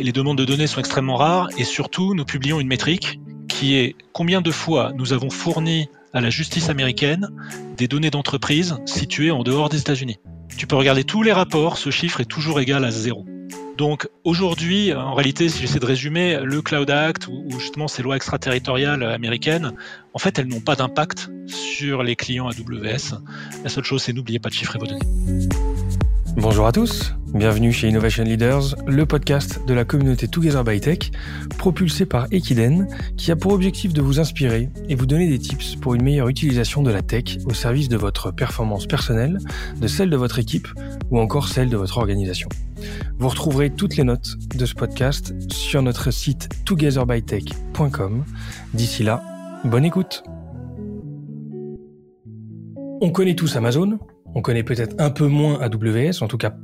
[0.00, 3.94] les, demandes de données sont extrêmement rares et surtout, nous publions une métrique qui est
[4.12, 7.28] combien de fois nous avons fourni à la justice américaine
[7.76, 10.18] des données d'entreprise situées en dehors des États-Unis.
[10.56, 13.26] Tu peux regarder tous les rapports, ce chiffre est toujours égal à zéro.
[13.78, 18.16] Donc aujourd'hui, en réalité, si j'essaie de résumer, le Cloud Act ou justement ces lois
[18.16, 19.72] extraterritoriales américaines,
[20.12, 23.18] en fait, elles n'ont pas d'impact sur les clients AWS.
[23.64, 25.00] La seule chose, c'est n'oubliez pas de chiffrer vos données.
[26.36, 31.10] Bonjour à tous, bienvenue chez Innovation Leaders, le podcast de la communauté Together by Tech,
[31.56, 35.76] propulsé par Equiden, qui a pour objectif de vous inspirer et vous donner des tips
[35.76, 39.38] pour une meilleure utilisation de la tech au service de votre performance personnelle,
[39.80, 40.68] de celle de votre équipe
[41.10, 42.48] ou encore celle de votre organisation.
[43.18, 48.24] Vous retrouverez toutes les notes de ce podcast sur notre site togetherbytech.com.
[48.74, 49.22] D'ici là,
[49.64, 50.22] bonne écoute.
[53.00, 53.98] On connaît tous Amazon,
[54.34, 56.54] on connaît peut-être un peu moins AWS, en tout cas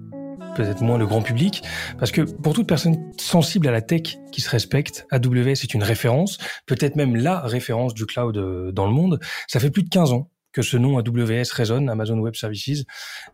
[0.59, 1.63] peut-être moins le grand public,
[1.99, 5.85] parce que pour toute personne sensible à la tech qui se respecte, AWS est une
[5.85, 9.21] référence, peut-être même la référence du cloud euh, dans le monde.
[9.47, 12.85] Ça fait plus de 15 ans que ce nom AWS résonne, Amazon Web Services,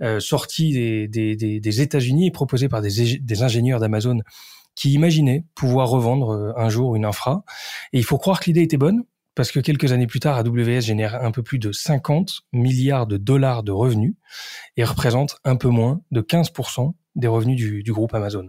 [0.03, 4.21] euh, sorti des, États-Unis et proposé par des, des ingénieurs d'Amazon
[4.75, 7.45] qui imaginaient pouvoir revendre euh, un jour une infra.
[7.95, 10.83] Et il faut croire que l'idée était bonne, parce que quelques années plus tard, AWS
[10.83, 14.15] génère un peu plus de 50 milliards de dollars de revenus
[14.77, 18.47] et représente un peu moins de 15% des revenus du, du groupe Amazon.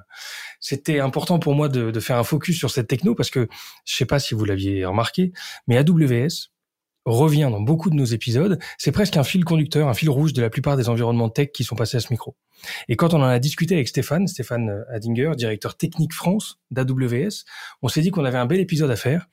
[0.60, 3.48] C'était important pour moi de, de, faire un focus sur cette techno parce que
[3.86, 5.34] je sais pas si vous l'aviez remarqué,
[5.68, 6.50] mais AWS
[7.06, 8.60] revient dans beaucoup de nos épisodes.
[8.78, 11.64] C'est presque un fil conducteur, un fil rouge de la plupart des environnements tech qui
[11.64, 12.36] sont passés à ce micro.
[12.90, 17.44] Et quand on en a discuté avec Stéphane, Stéphane Adinger, directeur technique France d'AWS,
[17.84, 19.28] on s'est dit qu'on avait un bel épisode à faire.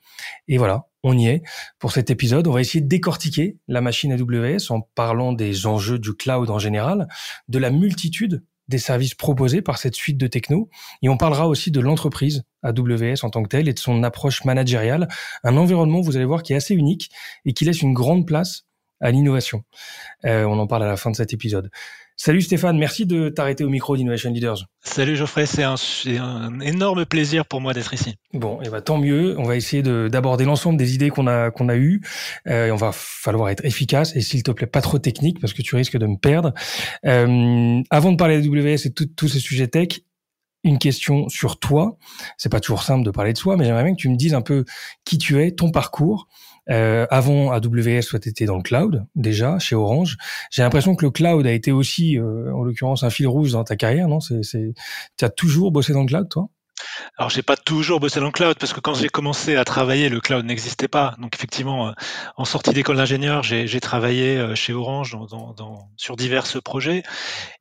[0.47, 1.41] Et voilà, on y est.
[1.79, 5.97] Pour cet épisode, on va essayer de décortiquer la machine AWS en parlant des enjeux
[5.97, 7.07] du cloud en général,
[7.47, 10.69] de la multitude des services proposés par cette suite de techno.
[11.01, 14.45] Et on parlera aussi de l'entreprise AWS en tant que telle et de son approche
[14.45, 15.07] managériale.
[15.43, 17.11] Un environnement, vous allez voir, qui est assez unique
[17.45, 18.65] et qui laisse une grande place
[19.03, 19.63] à l'innovation.
[20.25, 21.69] Euh, on en parle à la fin de cet épisode.
[22.15, 24.67] Salut Stéphane, merci de t'arrêter au micro d'Innovation Leaders.
[24.81, 25.75] Salut Geoffrey, c'est un,
[26.19, 28.15] un, énorme plaisir pour moi d'être ici.
[28.33, 29.35] Bon, et eh ben tant mieux.
[29.39, 32.01] On va essayer d'aborder l'ensemble des idées qu'on a qu'on a eues.
[32.47, 35.63] Euh, on va falloir être efficace et s'il te plaît pas trop technique parce que
[35.63, 36.53] tu risques de me perdre.
[37.05, 40.01] Euh, avant de parler d'AWS et tous ces sujets tech,
[40.63, 41.97] une question sur toi.
[42.37, 44.33] C'est pas toujours simple de parler de soi, mais j'aimerais bien que tu me dises
[44.33, 44.65] un peu
[45.03, 46.27] qui tu es, ton parcours.
[46.69, 50.17] Euh, avant AWS, soit été dans le cloud déjà chez Orange.
[50.49, 53.63] J'ai l'impression que le cloud a été aussi, euh, en l'occurrence, un fil rouge dans
[53.63, 54.21] ta carrière, non?
[54.21, 54.73] C'est, c'est,
[55.17, 56.49] tu as toujours bossé dans le cloud, toi?
[57.17, 60.09] Alors, j'ai pas toujours bossé dans le cloud parce que quand j'ai commencé à travailler,
[60.09, 61.15] le cloud n'existait pas.
[61.19, 61.91] Donc, effectivement, euh,
[62.37, 66.45] en sortie d'école d'ingénieur, j'ai, j'ai travaillé euh, chez Orange dans, dans, dans, sur divers
[66.63, 67.03] projets.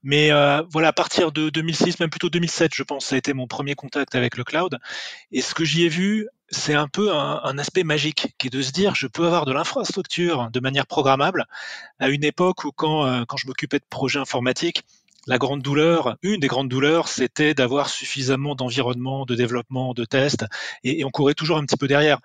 [0.03, 3.33] Mais euh, voilà, à partir de 2006, même plutôt 2007, je pense, ça a été
[3.35, 4.79] mon premier contact avec le cloud.
[5.31, 8.51] Et ce que j'y ai vu, c'est un peu un, un, aspect magique qui est
[8.51, 11.47] de se dire je peux avoir de l'infrastructure de manière programmable
[11.99, 14.85] à une époque où quand, quand je m'occupais de projets informatiques,
[15.27, 20.45] la grande douleur, une des grandes douleurs, c'était d'avoir suffisamment d'environnement, de développement, de tests,
[20.83, 22.19] et, on courait toujours un petit peu derrière.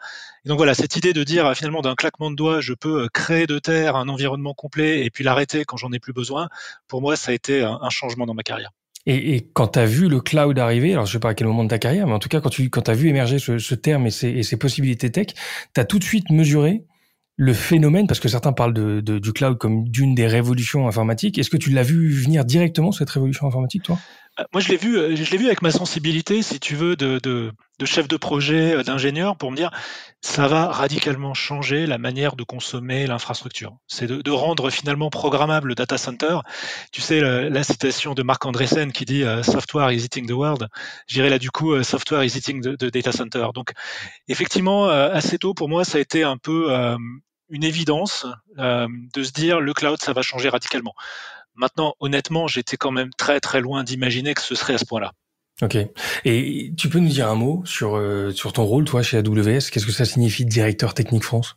[0.45, 3.07] Et donc voilà, cette idée de dire finalement d'un claquement de doigts, je peux euh,
[3.13, 6.49] créer de terre un environnement complet et puis l'arrêter quand j'en ai plus besoin,
[6.87, 8.71] pour moi, ça a été un changement dans ma carrière.
[9.09, 11.47] Et, et quand tu as vu le cloud arriver, alors je sais pas à quel
[11.47, 13.57] moment de ta carrière, mais en tout cas quand tu quand as vu émerger ce,
[13.57, 15.27] ce terme et ses, et ses possibilités tech,
[15.73, 16.83] tu as tout de suite mesuré
[17.37, 21.37] le phénomène, parce que certains parlent de, de, du cloud comme d'une des révolutions informatiques.
[21.37, 23.97] Est-ce que tu l'as vu venir directement, cette révolution informatique, toi?
[24.53, 27.19] Moi, je l'ai vu, euh, je l'ai vu avec ma sensibilité, si tu veux, de,
[27.23, 29.71] de, de chef de projet, euh, d'ingénieur, pour me dire,
[30.21, 33.77] ça va radicalement changer la manière de consommer l'infrastructure.
[33.87, 36.39] C'est de, de, rendre finalement programmable le data center.
[36.91, 40.67] Tu sais, la, la citation de Marc Andreessen qui dit Software is eating the world.
[41.07, 43.47] J'irai là, du coup, Software is eating the, data center.
[43.55, 43.71] Donc,
[44.27, 46.71] effectivement, assez tôt, pour moi, ça a été un peu
[47.49, 48.25] une évidence
[48.59, 50.93] euh, de se dire le cloud, ça va changer radicalement.
[51.57, 55.11] Maintenant, honnêtement, j'étais quand même très très loin d'imaginer que ce serait à ce point-là.
[55.61, 55.77] Ok.
[56.23, 59.71] Et tu peux nous dire un mot sur, euh, sur ton rôle, toi, chez AWS
[59.71, 61.55] Qu'est-ce que ça signifie directeur technique France?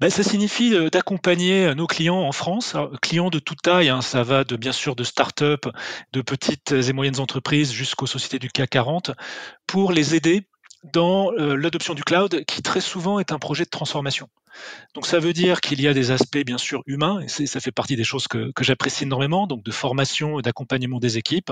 [0.00, 4.22] Ben, ça signifie euh, d'accompagner nos clients en France, clients de toute taille, hein, ça
[4.22, 5.66] va de bien sûr de start-up,
[6.12, 9.12] de petites et moyennes entreprises jusqu'aux sociétés du CAC 40,
[9.66, 10.42] pour les aider
[10.84, 14.28] dans euh, l'adoption du cloud, qui très souvent est un projet de transformation.
[14.94, 17.72] Donc ça veut dire qu'il y a des aspects bien sûr humains, et ça fait
[17.72, 21.50] partie des choses que, j'apprécie énormément, donc de formation et d'accompagnement des équipes,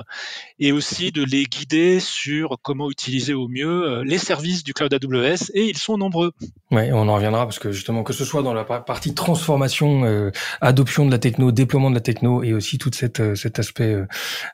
[0.58, 4.92] et aussi de les guider sur comment utiliser au mieux euh, les services du cloud
[4.92, 6.32] AWS, et ils sont nombreux.
[6.70, 10.30] Ouais, on en reviendra parce que justement que ce soit dans la partie transformation, euh,
[10.60, 13.96] adoption de la techno, déploiement de la techno, et aussi tout euh, cet aspect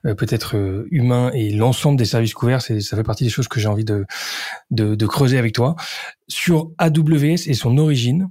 [0.02, 3.84] peut-être humain et l'ensemble des services couverts, ça fait partie des choses que j'ai envie
[3.84, 5.76] de creuser avec toi
[6.28, 8.30] sur AWS et son origine.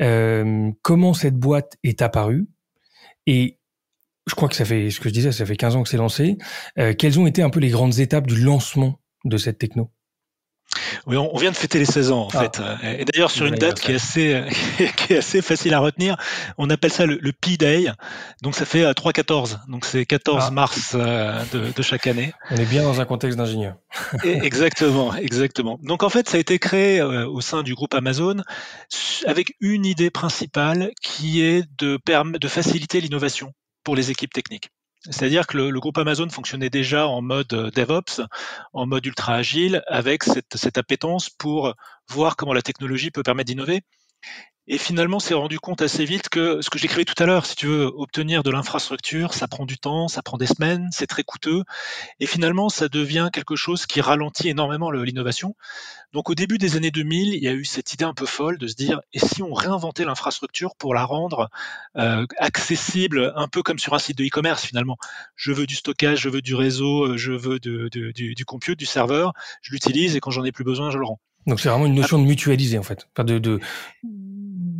[0.00, 2.46] Euh, comment cette boîte est apparue
[3.26, 3.58] et
[4.26, 5.96] je crois que ça fait ce que je disais, ça fait 15 ans que c'est
[5.96, 6.36] lancé.
[6.78, 9.90] Euh, quelles ont été un peu les grandes étapes du lancement de cette techno?
[11.06, 12.40] Oui, on vient de fêter les 16 ans en ah.
[12.40, 12.60] fait.
[12.98, 14.42] Et d'ailleurs sur une date qui est assez
[14.96, 16.16] qui est assez facile à retenir,
[16.58, 17.86] on appelle ça le, P-Day.
[18.42, 19.54] Donc ça fait 3-14.
[19.54, 20.50] Euh, Donc c'est 14 ah.
[20.50, 22.32] mars euh, de, de, chaque année.
[22.50, 23.76] On est bien dans un contexte d'ingénieur.
[24.24, 25.78] exactement, exactement.
[25.82, 28.42] Donc en fait, ça a été créé euh, au sein du groupe Amazon
[29.26, 31.98] avec une idée principale qui est de
[32.38, 33.52] de faciliter l'innovation
[33.84, 34.70] pour les équipes techniques.
[35.10, 38.22] C'est-à-dire que le, groupe Amazon fonctionnait déjà en mode euh, DevOps,
[38.72, 41.74] en mode ultra agile, avec cette, cette appétence pour
[42.08, 43.82] voir comment la technologie peut permettre d'innover.
[44.68, 47.54] Et finalement, s'est rendu compte assez vite que ce que j'écrivais tout à l'heure, si
[47.54, 51.22] tu veux obtenir de l'infrastructure, ça prend du temps, ça prend des semaines, c'est très
[51.22, 51.62] coûteux.
[52.18, 55.54] Et finalement, ça devient quelque chose qui ralentit énormément l'innovation.
[56.12, 58.58] Donc au début des années 2000, il y a eu cette idée un peu folle
[58.58, 61.48] de se dire, et si on réinventait l'infrastructure pour la rendre
[61.96, 64.96] euh, accessible, un peu comme sur un site de e-commerce finalement?
[65.36, 69.32] Je veux du stockage, je veux du réseau, je veux du, du compute, du serveur,
[69.62, 71.20] je l'utilise et quand j'en ai plus besoin, je le rends.
[71.46, 73.60] Donc c'est vraiment une notion de mutualiser en fait, enfin de, de,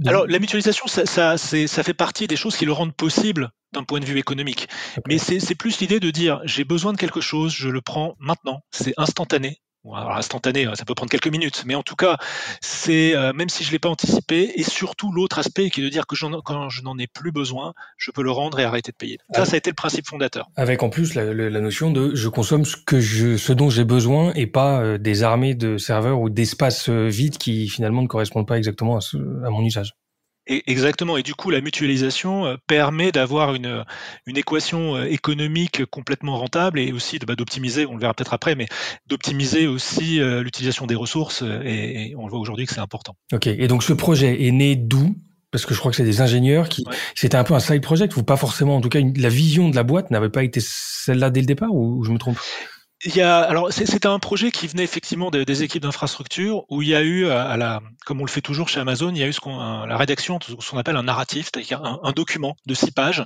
[0.05, 3.85] alors la mutualisation, ça, ça, ça, fait partie des choses qui le rendent possible d'un
[3.85, 4.69] point de vue économique.
[5.07, 8.61] Mais c'est plus l'idée de dire j'ai besoin de quelque chose, je le prends maintenant,
[8.71, 9.61] c'est instantané.
[9.95, 12.17] Alors, instantané, ça peut prendre quelques minutes, mais en tout cas,
[12.61, 15.89] c'est euh, même si je l'ai pas anticipé, et surtout l'autre aspect qui est de
[15.89, 18.97] dire que quand je n'en ai plus besoin, je peux le rendre et arrêter de
[18.97, 19.19] payer.
[19.35, 20.49] Ça, ça a été le principe fondateur.
[20.57, 23.85] Avec en plus la, la notion de je consomme ce que je, ce dont j'ai
[23.85, 28.09] besoin et pas euh, des armées de serveurs ou d'espaces euh, vides qui finalement ne
[28.09, 29.95] correspondent pas exactement à, ce, à mon usage.
[30.47, 31.17] Exactement.
[31.17, 33.85] Et du coup, la mutualisation euh, permet d'avoir une,
[34.27, 38.55] une équation euh, économique complètement rentable et aussi bah, d'optimiser, on le verra peut-être après,
[38.55, 38.67] mais
[39.09, 41.43] d'optimiser aussi euh, l'utilisation des ressources.
[41.65, 43.17] Et, on le voit aujourd'hui que c'est important.
[43.33, 43.49] Ok.
[43.49, 45.17] Et donc, ce projet est né d'où?
[45.51, 46.85] Parce que je crois que c'est des ingénieurs qui
[47.15, 49.77] c'était un peu un side project ou pas forcément en tout cas la vision de
[49.77, 52.37] la boîte n'avait pas été celle-là dès le départ ou je me trompe?
[53.05, 56.89] Il y a, alors c'était un projet qui venait effectivement des, équipes d'infrastructure où il
[56.89, 59.29] y a eu, à la, comme on le fait toujours chez Amazon, il y a
[59.29, 62.91] eu ce qu'on, la rédaction ce qu'on appelle un narratif, c'est-à-dire un, document de six
[62.91, 63.25] pages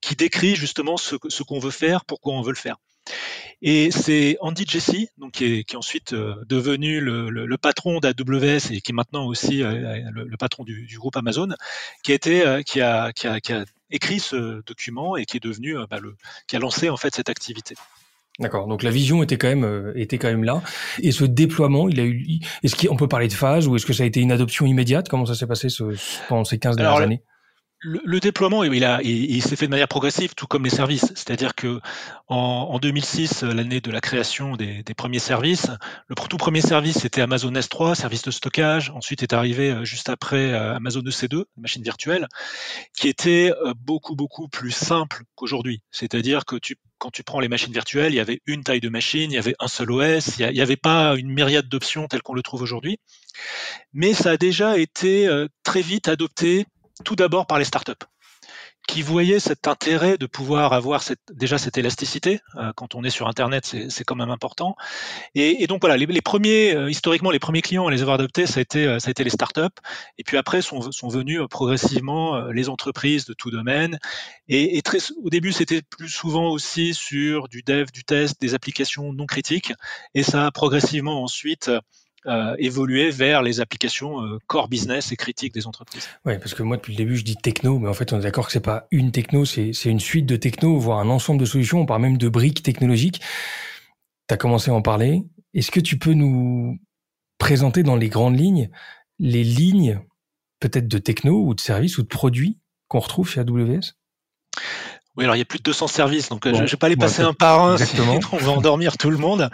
[0.00, 2.76] qui décrit justement ce, ce qu'on veut faire, pourquoi on veut le faire.
[3.60, 8.00] Et c'est Andy Jesse, donc qui est, qui est ensuite euh, devenu le, le, patron
[8.00, 11.48] d'AWS et qui est maintenant aussi euh, le, patron du, du, groupe Amazon,
[12.02, 15.36] qui a été, euh, qui a, qui a, qui a écrit ce document et qui
[15.36, 16.16] est devenu, bah, le,
[16.48, 17.76] qui a lancé en fait cette activité.
[18.38, 18.66] D'accord.
[18.66, 20.62] Donc la vision était quand même euh, était quand même là.
[21.00, 22.40] Et ce déploiement, il a eu.
[22.62, 25.08] Est-ce qu'on peut parler de phase ou est-ce que ça a été une adoption immédiate?
[25.08, 25.84] Comment ça s'est passé ce,
[26.28, 27.22] pendant ces 15 dernières années?
[27.82, 31.12] le, déploiement, il, a, il, s'est fait de manière progressive, tout comme les services.
[31.16, 31.80] C'est-à-dire que
[32.28, 32.36] en,
[32.70, 35.68] en 2006, l'année de la création des, des, premiers services,
[36.06, 38.90] le tout premier service c'était Amazon S3, service de stockage.
[38.90, 42.28] Ensuite est arrivé euh, juste après euh, Amazon EC2, machine virtuelle,
[42.96, 45.82] qui était beaucoup beaucoup plus simple qu'aujourd'hui.
[45.90, 48.88] C'est-à-dire que tu quand tu prends les machines virtuelles, il y avait une taille de
[48.88, 52.22] machine, il y avait un seul OS, il n'y avait pas une myriade d'options telles
[52.22, 53.00] qu'on le trouve aujourd'hui.
[53.92, 56.64] Mais ça a déjà été euh, très vite adopté
[57.04, 58.06] tout d'abord par les startups
[58.88, 61.02] qui voyaient cet intérêt de pouvoir avoir
[61.32, 62.40] déjà cette élasticité.
[62.56, 64.76] Euh, quand on est sur Internet, c'est quand même important.
[65.34, 68.58] Et, donc voilà, les, premiers, euh, historiquement, les premiers clients à les avoir adoptés, ça
[68.58, 69.62] a été, euh, les startups.
[70.18, 73.98] Et puis après sont, venus progressivement les entreprises de tout domaine.
[74.48, 74.82] Et,
[75.22, 79.72] au début, c'était plus souvent aussi sur du dev, du test, des applications non critiques.
[80.14, 81.70] Et ça a progressivement ensuite
[82.26, 86.08] euh, évoluer vers les applications euh, core business et critiques des entreprises.
[86.24, 88.22] Oui, parce que moi depuis le début je dis techno, mais en fait on est
[88.22, 91.46] d'accord que c'est pas une techno, c'est une suite de techno, voire un ensemble de
[91.46, 91.80] solutions.
[91.80, 93.20] On parle même de briques technologiques.
[94.28, 95.24] Tu as commencé à en parler.
[95.52, 96.78] Est-ce que tu peux nous
[97.38, 98.70] présenter dans les grandes lignes
[99.18, 100.00] les lignes
[100.60, 103.94] peut-être de techno ou de services ou de produits qu'on retrouve chez AWS
[105.16, 106.88] oui, alors il y a plus de 200 services, donc euh, je ne vais pas
[106.88, 109.50] les passer un par un, sinon on va endormir tout le monde.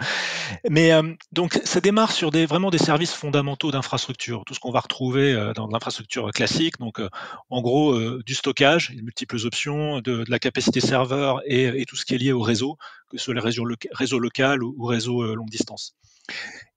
[0.69, 4.71] Mais euh, donc ça démarre sur des vraiment des services fondamentaux d'infrastructure, tout ce qu'on
[4.71, 6.79] va retrouver euh, dans l'infrastructure classique.
[6.79, 7.01] Donc
[7.49, 12.05] en gros du stockage, multiples options, de, de la capacité serveur et, et, tout ce
[12.05, 12.77] qui est lié au réseau,
[13.09, 15.93] que ce soit les réseaux, réseau local ou, ou réseau longue distance.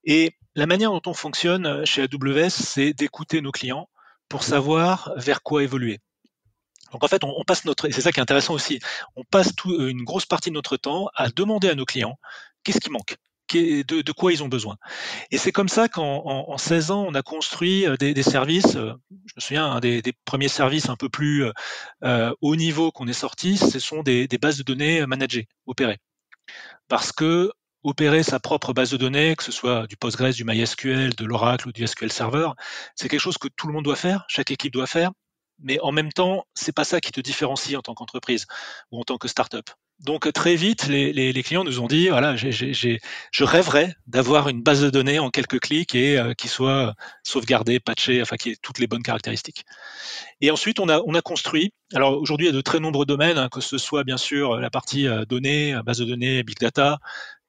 [0.03, 3.87] Et la manière dont on fonctionne chez AWS, c'est d'écouter nos clients
[4.27, 6.01] pour savoir vers quoi évoluer.
[6.93, 8.79] Donc en fait, on, passe notre, c'est ça qui est intéressant aussi,
[9.15, 12.17] on passe tout, une grosse partie de notre temps à demander à nos clients
[12.63, 13.17] qu'est-ce qui manque,
[13.53, 14.77] de, quoi ils ont besoin.
[15.31, 18.75] Et c'est comme ça qu'en en, 16 ans, on a construit euh, des, services.
[18.75, 21.45] Euh, je me souviens, un des, des, premiers services un peu plus
[22.03, 25.99] euh, haut niveau qu'on est sorti, ce sont des, des, bases de données managées, opérées.
[26.87, 27.51] Parce que
[27.83, 31.67] opérer sa propre base de données, que ce soit du Postgres, du MySQL, de l'Oracle
[31.67, 32.49] ou du SQL Server,
[32.95, 35.11] c'est quelque chose que tout le monde doit faire, chaque équipe doit faire,
[35.59, 38.45] mais en même temps, c'est pas ça qui te différencie en tant qu'entreprise
[38.91, 39.69] ou en tant que startup.
[39.99, 44.89] Donc très vite, les, clients nous ont dit voilà, je rêverais d'avoir une base de
[44.89, 46.93] données en quelques clics et euh, qui soit
[47.23, 49.63] sauvegardée, patchée, enfin qui ait toutes les bonnes caractéristiques.
[50.41, 51.71] Et ensuite, on a, on a construit.
[51.93, 54.59] Alors aujourd'hui, il y a de très nombreux domaines, hein, que ce soit bien sûr
[54.59, 56.99] la partie euh, données, base de données, big data,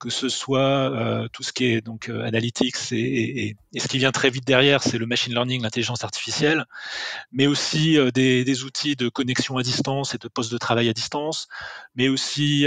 [0.04, 4.12] que ce soit euh, tout ce qui est donc euh, analytics et, ce qui vient
[4.12, 6.66] très vite derrière, c'est le machine learning, l'intelligence artificielle,
[7.32, 10.92] mais aussi euh, des, outils de connexion à distance et de poste de travail à
[10.92, 11.48] distance,
[11.96, 12.66] mais aussi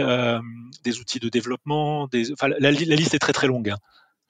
[0.84, 2.10] des outils de développement.
[2.34, 3.70] Enfin, la, liste est très très longue.
[3.70, 3.78] Hein.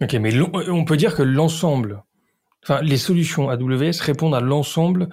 [0.02, 2.04] Ok, mais on peut dire que l'ensemble,
[2.64, 5.08] enfin les solutions AWS répondent à l'ensemble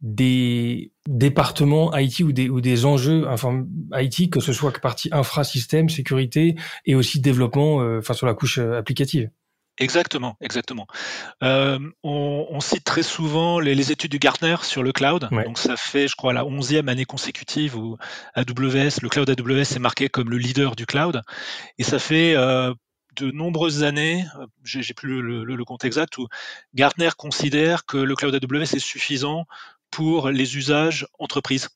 [0.00, 5.10] des départements IT ou des, ou des enjeux enfin, IT, que ce soit que partie
[5.12, 9.30] infrasystème, sécurité et aussi développement euh, enfin, sur la couche euh, applicative.
[9.78, 10.86] Exactement, exactement.
[11.42, 15.26] Euh, on, cite très souvent les, études du Gartner sur le cloud.
[15.30, 17.96] Donc ça fait, je crois, la onzième année consécutive où
[18.34, 21.22] AWS, le cloud AWS est marqué comme le leader du cloud.
[21.78, 24.26] Et ça fait de nombreuses années,
[24.64, 26.28] j'ai plus le, le, compte exact, où
[26.74, 29.46] Gartner considère que le cloud AWS est suffisant
[29.90, 31.68] pour les usages entreprises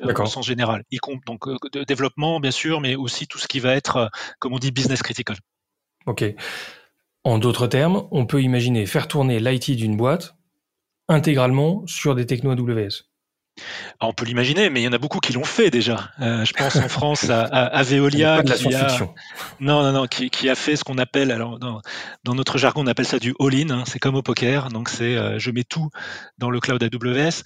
[0.00, 0.84] euh, au sens général.
[0.90, 3.96] Y compte donc euh, de développement bien sûr, mais aussi tout ce qui va être,
[3.96, 4.06] euh,
[4.38, 5.36] comme on dit, business critical.
[6.06, 6.24] Ok.
[7.24, 10.36] En d'autres termes, on peut imaginer faire tourner l'IT d'une boîte
[11.08, 13.04] intégralement sur des techno AWS.
[14.00, 16.10] On peut l'imaginer, mais il y en a beaucoup qui l'ont fait déjà.
[16.18, 18.98] je pense en France à, à, Veolia, qui a,
[19.60, 23.06] non, non, non, qui, a fait ce qu'on appelle, alors dans, notre jargon, on appelle
[23.06, 23.70] ça du all-in.
[23.70, 25.90] Hein, c'est comme au poker, donc c'est je mets tout
[26.38, 27.42] dans le cloud AWS.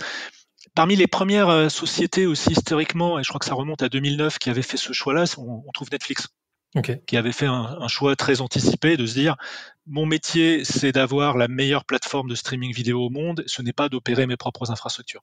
[0.75, 4.38] Parmi les premières euh, sociétés aussi historiquement, et je crois que ça remonte à 2009,
[4.38, 6.28] qui avaient fait ce choix-là, on, trouve Netflix.
[7.07, 9.37] qui avait fait un, choix très anticipé de se dire
[9.87, 13.90] mon métier c'est d'avoir la meilleure plateforme de streaming vidéo au monde, ce n'est pas
[13.90, 15.23] d'opérer mes propres infrastructures.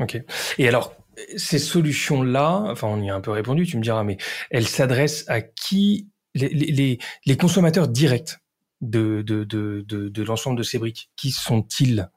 [0.00, 0.20] Ok.
[0.58, 0.94] Et alors
[1.36, 4.16] ces solutions là, enfin on y a un peu répondu, tu me diras, mais
[4.50, 6.08] elles s'adressent à qui?
[6.36, 8.38] Les, les, consommateurs directs
[8.80, 9.24] de
[10.26, 12.08] l'ensemble de ces briques, qui sont-ils?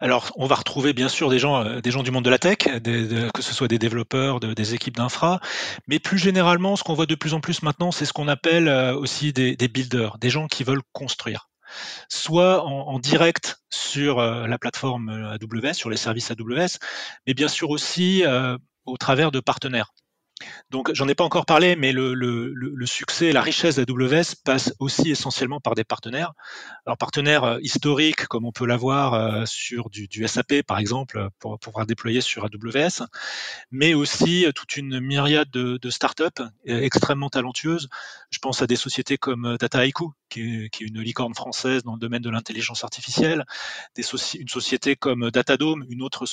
[0.00, 2.38] Alors, on va retrouver bien sûr des gens, euh, des gens du monde de la
[2.38, 5.40] tech, que ce soit des développeurs, des équipes d'infra,
[5.86, 8.68] mais plus généralement, ce qu'on voit de plus en plus maintenant, c'est ce qu'on appelle
[8.68, 11.48] euh, aussi des, builders, des gens qui veulent construire
[12.08, 16.78] soit en, direct sur euh, la plateforme AWS, sur les services AWS,
[17.26, 18.24] mais bien sûr aussi
[18.84, 19.92] au travers de partenaires.
[20.70, 25.60] Donc, j'en ai pas encore parlé, mais le, succès, la richesse d'AWS passe aussi essentiellement
[25.60, 26.32] par des partenaires.
[26.84, 31.58] Alors, partenaires euh, historiques, comme on peut l'avoir euh, sur du, SAP, par exemple, pour,
[31.58, 33.06] pouvoir déployer sur AWS,
[33.70, 37.88] mais aussi euh, toute une myriade de, startups extrêmement talentueuses.
[38.30, 41.92] Je pense à des sociétés comme Dataiku, qui est, qui est une licorne française dans
[41.92, 43.44] le domaine de l'intelligence artificielle,
[43.96, 46.26] une société comme Datadome, une autre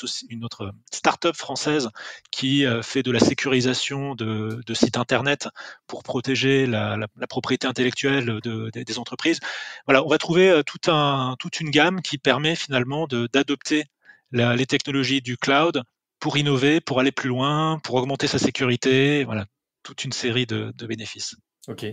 [0.91, 1.89] startup française
[2.31, 5.47] qui fait de la sécurisation de sites internet
[5.87, 9.39] pour protéger la, propriété intellectuelle des entreprises.
[9.85, 13.85] Voilà, on va trouver euh, toute une gamme qui permet finalement d'adopter
[14.31, 15.83] les technologies du cloud
[16.19, 19.23] pour innover, pour aller plus loin, pour augmenter sa sécurité.
[19.25, 19.45] Voilà,
[19.83, 21.35] toute une série de, de bénéfices.
[21.67, 21.85] Ok.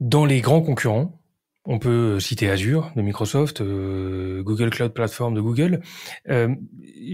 [0.00, 1.17] Dans les grands concurrents,
[1.68, 5.80] on peut citer Azure de Microsoft, euh, Google Cloud Platform de Google.
[6.30, 6.48] Euh,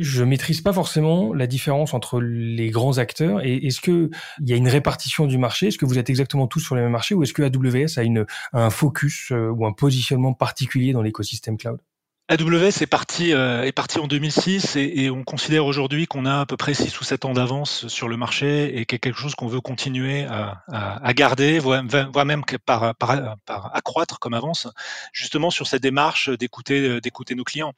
[0.01, 3.45] je maîtrise pas forcément la différence entre les grands acteurs.
[3.45, 5.67] Et est-ce que il y a une répartition du marché?
[5.67, 7.17] Est-ce que vous êtes exactement tous sur les mêmes marchés?
[7.17, 11.81] Ou est-ce que AWS a, un focus euh, ou un positionnement particulier dans l'écosystème cloud?
[12.29, 16.47] AWS est parti, euh, est parti en 2006 et, on considère aujourd'hui qu'on a à
[16.47, 19.61] peu près 6 ou 7 ans d'avance sur le marché et quelque chose qu'on veut
[19.61, 24.69] continuer à, garder, voire, même par, par, par, accroître comme avance,
[25.13, 27.75] justement sur cette démarche d'écouter, d'écouter nos clients.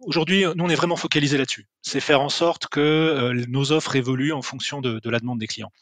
[0.00, 1.66] Aujourd'hui, nous, on est vraiment focalisé là-dessus.
[1.80, 5.38] C'est faire en sorte que euh, nos offres évoluent en fonction de, de, la demande
[5.38, 5.72] des clients.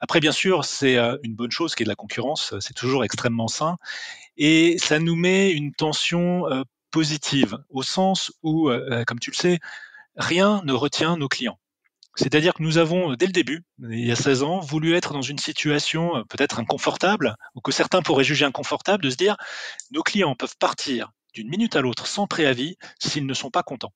[0.00, 2.54] Après, bien sûr, c'est euh, une bonne chose qui est de la concurrence.
[2.60, 3.76] C'est toujours extrêmement sain.
[4.36, 6.46] Et ça nous met une tension
[6.90, 9.58] positive, au sens où, euh, euh, comme tu le sais,
[10.16, 11.58] rien ne retient nos clients.
[12.16, 15.22] C'est-à-dire que nous avons, dès le début, il y a 16 ans, voulu être dans
[15.22, 19.36] une situation euh, peut-être inconfortable, ou que certains pourraient juger inconfortable, de se dire,
[19.90, 23.92] nos clients peuvent partir d'une minute à l'autre sans préavis s'ils ne sont pas contents.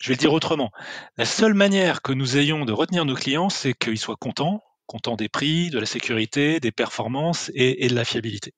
[0.00, 0.70] Je vais le dire autrement.
[1.18, 5.16] La seule manière que nous ayons de retenir nos clients, c'est qu'ils soient contents, contents
[5.16, 8.54] des prix, de la sécurité, des performances et, de la fiabilité.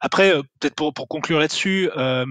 [0.00, 2.26] Après, euh, peut-être pour, conclure là-dessus, euh,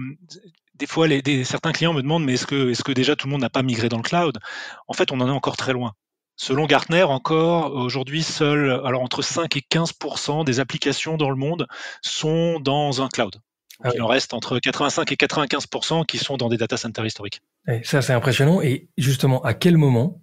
[0.74, 3.50] des fois, les, certains clients me demandent, mais est-ce que, déjà tout le monde n'a
[3.50, 4.38] pas migré dans le cloud?
[4.86, 5.94] En fait, on en est encore très loin.
[6.36, 11.66] Selon Gartner, encore aujourd'hui, seul, alors entre 5 et 15% des applications dans le monde
[12.00, 13.40] sont dans un cloud.
[13.82, 17.40] Ah il en reste entre 85 et 95% qui sont dans des data centers historiques.
[17.68, 18.60] Et ça, c'est impressionnant.
[18.60, 20.20] Et justement, à quel moment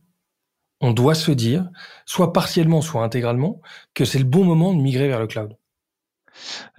[0.81, 1.69] on doit se dire,
[2.05, 3.61] soit partiellement, soit intégralement,
[3.93, 5.55] que c'est le bon moment de migrer vers le cloud?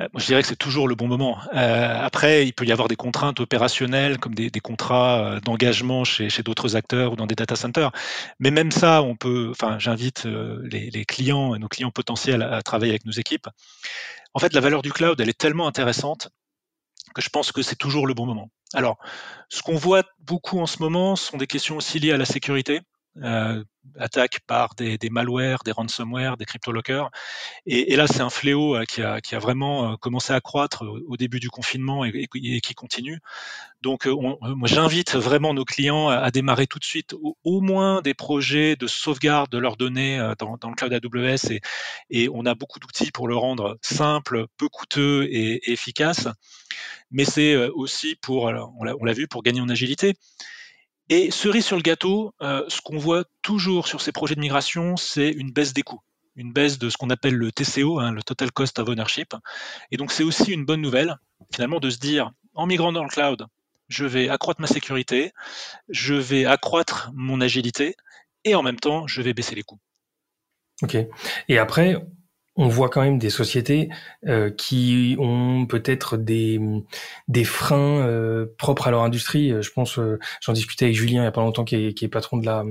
[0.00, 1.38] Euh, je dirais que c'est toujours le bon moment.
[1.54, 6.28] Euh, après, il peut y avoir des contraintes opérationnelles, comme des, contrats euh, d'engagement chez,
[6.42, 7.92] d'autres acteurs ou dans des data centers.
[8.38, 9.52] Mais même ça, on peut.
[9.78, 13.48] J'invite les, clients et nos clients potentiels à, travailler avec nos équipes.
[14.34, 16.28] En fait, la valeur du cloud, est tellement intéressante
[17.14, 18.50] que je pense que c'est toujours le bon moment.
[18.75, 18.98] Alors,
[19.48, 22.80] ce qu'on voit beaucoup en ce moment sont des questions aussi liées à la sécurité
[23.23, 23.62] euh,
[24.46, 27.11] par des, malwares, des ransomware, des cryptolockers.
[27.66, 31.16] Et, et là, c'est un fléau euh, qui, a, vraiment euh, commencé à croître au
[31.16, 33.20] début du confinement et, qui continue.
[33.82, 38.14] Donc, euh, moi, j'invite vraiment nos clients à, démarrer tout de suite au, moins des
[38.14, 41.52] projets de sauvegarde de leurs données dans, dans le cloud AWS.
[41.52, 41.61] Et,
[42.11, 46.28] et on a beaucoup d'outils pour le rendre simple, peu coûteux et, efficace.
[47.11, 50.14] Mais c'est aussi pour, on l'a vu, pour gagner en agilité.
[51.08, 54.96] Et cerise sur le gâteau, euh, ce qu'on voit toujours sur ces projets de migration,
[54.96, 56.00] c'est une baisse des coûts,
[56.34, 59.34] une baisse de ce qu'on appelle le TCO, hein, le Total Cost of Ownership.
[59.92, 61.16] Et donc c'est aussi une bonne nouvelle,
[61.54, 63.46] finalement, de se dire, en migrant dans le cloud,
[63.88, 65.32] je vais accroître ma sécurité,
[65.88, 67.94] je vais accroître mon agilité,
[68.44, 69.78] et en même temps, je vais baisser les coûts.
[70.82, 70.96] Ok.
[71.48, 71.96] Et après,
[72.56, 73.90] on voit quand même des sociétés
[74.26, 76.60] euh, qui ont peut-être des,
[77.28, 79.52] des freins euh, propres à leur industrie.
[79.60, 82.38] Je pense, euh, j'en discutais avec Julien il y a pas longtemps, qui est, patron
[82.38, 82.64] de la,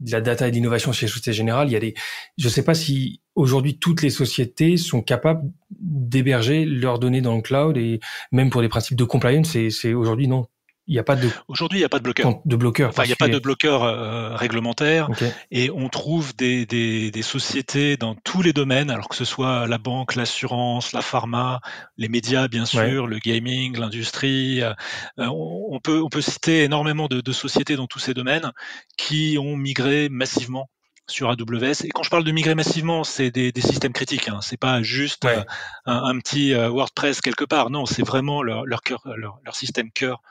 [0.00, 1.68] de la data et de l'innovation chez Société Générale.
[1.68, 1.94] Il y a des,
[2.36, 7.42] je sais pas si aujourd'hui toutes les sociétés sont capables d'héberger leurs données dans le
[7.42, 8.00] cloud et
[8.32, 10.48] même pour des principes de compliance, c'est aujourd'hui non.
[10.88, 11.28] Il n'y a pas de.
[11.48, 12.40] Aujourd'hui, il n'y a pas de bloqueur.
[12.46, 12.88] De bloqueur.
[12.88, 15.10] Enfin, il n'y a pas de bloqueur euh, réglementaire.
[15.50, 19.66] Et on trouve des, des, des, sociétés dans tous les domaines, alors que ce soit
[19.66, 21.60] la banque, l'assurance, la pharma,
[21.98, 24.62] les médias, bien sûr, le gaming, l'industrie.
[24.62, 24.72] Euh,
[25.18, 28.50] on, peut, on peut citer énormément de, de sociétés dans tous ces domaines
[28.96, 30.70] qui ont migré massivement
[31.06, 31.84] sur AWS.
[31.84, 34.28] Et quand je parle de migrer massivement, c'est des, des, systèmes critiques.
[34.28, 34.40] Hein.
[34.40, 35.44] C'est pas juste euh,
[35.84, 37.68] un, un, petit WordPress quelque part.
[37.68, 40.22] Non, c'est vraiment leur, leur, cœur, leur, leur système cœur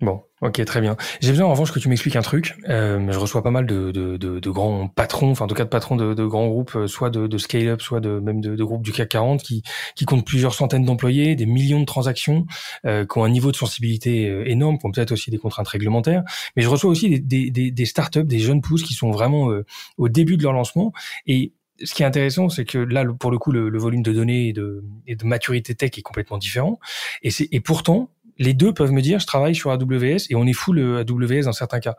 [0.00, 0.96] Bon, ok, très bien.
[1.20, 2.54] J'ai besoin en revanche que tu m'expliques un truc.
[2.68, 5.64] Euh, je reçois pas mal de, de, de, de, grands patrons, enfin en tout cas
[5.64, 8.92] de patrons de, grands groupes, euh, soit de, scale-up, soit de même de, groupes du
[8.92, 9.62] CAC 40, qui,
[9.96, 12.46] qui comptent plusieurs centaines d'employés, des millions de transactions,
[12.86, 15.68] euh, qui ont un niveau de sensibilité euh, énorme, qui ont peut-être aussi des contraintes
[15.68, 16.22] réglementaires.
[16.56, 19.50] Mais je reçois aussi des, des, des, des startups, des jeunes pousses qui sont vraiment
[19.50, 19.64] euh,
[19.98, 20.92] au début de leur lancement
[21.26, 21.52] et
[21.84, 24.48] ce qui est intéressant, c'est que là, pour le coup, le, le volume de données
[24.48, 26.78] et de, et de, maturité tech est complètement différent.
[27.22, 30.52] Et, et pourtant, les deux peuvent me dire je travaille sur AWS et on est
[30.52, 31.96] full AWS dans certains cas.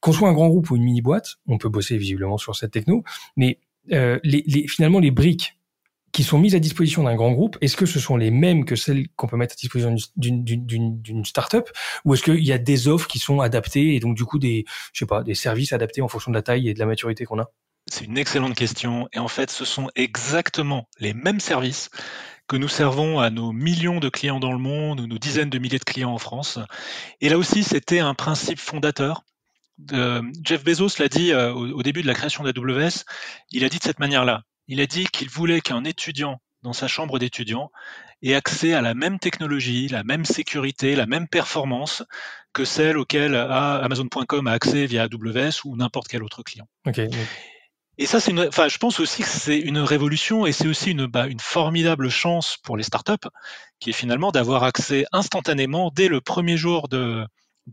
[0.00, 2.72] Qu'on soit un grand groupe ou une mini boîte, on peut bosser visiblement sur cette
[2.72, 3.04] techno,
[3.36, 3.58] mais
[3.92, 5.58] euh, les, finalement les briques
[6.12, 8.76] qui sont mises à disposition d'un grand groupe, est-ce que ce sont les mêmes que
[8.76, 11.70] celles qu'on peut mettre à disposition d'une startup
[12.04, 14.64] ou est-ce qu'il y a des offres qui sont adaptées et donc du coup des
[14.92, 17.24] je sais pas des services adaptés en fonction de la taille et de la maturité
[17.24, 17.50] qu'on a?
[17.90, 21.90] C'est une excellente question et en fait ce sont exactement les mêmes services
[22.48, 25.58] que nous servons à nos millions de clients dans le monde ou nos dizaines de
[25.58, 26.58] milliers de clients en France.
[27.20, 29.24] Et là aussi, c'était un principe fondateur.
[30.44, 33.04] Jeff Bezos l'a dit euh, au, début de la création d'AWS,
[33.50, 34.42] il a dit de cette manière-là.
[34.68, 37.72] Il a dit qu'il voulait qu'un étudiant dans sa chambre d'étudiant
[38.22, 42.04] ait accès à la même technologie, la même sécurité, la même performance
[42.52, 46.68] que celle auquel Amazon.com a accès via AWS ou n'importe quel autre client.
[46.86, 47.08] Okay.
[47.98, 51.06] Et ça, c'est enfin, je pense aussi que c'est une révolution et c'est aussi une,
[51.06, 53.28] bah, une formidable chance pour les startups,
[53.80, 57.26] qui est finalement d'avoir accès instantanément dès le premier jour de,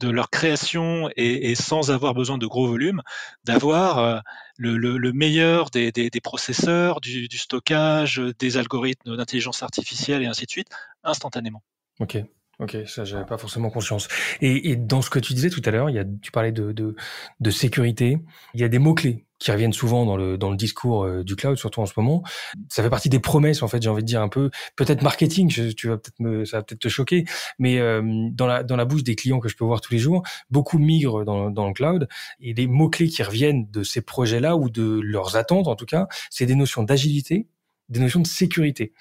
[0.04, 3.02] leur création et, sans avoir besoin de gros volumes,
[3.46, 4.20] d'avoir euh,
[4.58, 10.46] le, le, le, meilleur des processeurs, du, du, stockage, des algorithmes d'intelligence artificielle et ainsi
[10.46, 10.68] de suite,
[11.04, 11.64] instantanément.
[12.00, 12.18] Ok.
[12.60, 14.10] Ok, ça j'avais pas forcément conscience.
[14.42, 15.88] Et, et, dans ce que tu disais tout à l'heure,
[16.22, 16.94] tu parlais de, de,
[17.40, 18.18] de sécurité.
[18.54, 21.24] Il y a des mots clés qui reviennent souvent dans le dans le discours euh,
[21.24, 22.22] du cloud, surtout en ce moment.
[22.68, 23.82] Ça fait partie des promesses, en fait.
[23.82, 25.48] J'ai envie de dire un peu, peut-être marketing.
[25.48, 27.24] tu vas peut-être me, ça va peut-être te choquer,
[27.60, 28.02] mais euh,
[28.34, 30.80] dans la dans la bouche des clients que je peux voir tous les jours, beaucoup
[30.80, 32.10] migrent dans dans le cloud
[32.42, 35.86] et les mots clés qui reviennent de ces projets-là ou de leurs attentes, en tout
[35.86, 37.48] cas, c'est des notions d'agilité,
[37.90, 38.94] des notions de sécurité.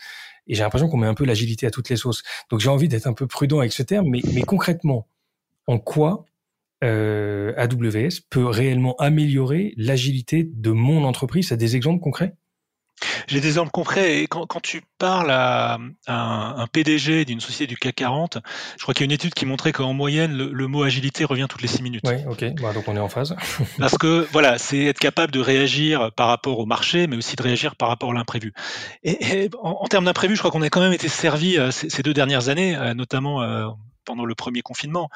[0.47, 2.23] Et j'ai l'impression qu'on met un peu l'agilité à toutes les sauces.
[2.51, 5.07] Donc j'ai envie d'être un peu prudent avec ce terme, mais, mais concrètement,
[5.67, 6.25] en quoi
[6.85, 11.49] euh, AWS peut réellement améliorer l'agilité de mon entreprise?
[11.49, 12.35] C'est des exemples concrets?
[13.27, 14.23] J'ai des exemples concrets.
[14.23, 18.39] Et quand, tu parles à, un, PDG d'une société du CAC 40,
[18.77, 21.47] je crois qu'il y a une étude qui montrait qu'en moyenne, le, mot agilité revient
[21.49, 22.05] toutes les six minutes.
[22.07, 22.61] Oui, ok.
[22.61, 23.35] Bah, donc on est en phase.
[23.79, 27.43] Parce que voilà, c'est être capable de réagir par rapport au marché, mais aussi de
[27.43, 28.53] réagir par rapport à l'imprévu.
[29.03, 32.15] Et, en, termes d'imprévu, je crois qu'on a quand même été servi euh, ces, deux
[32.15, 33.67] dernières années, euh, notamment euh,
[34.09, 35.11] pendant le premier confinement,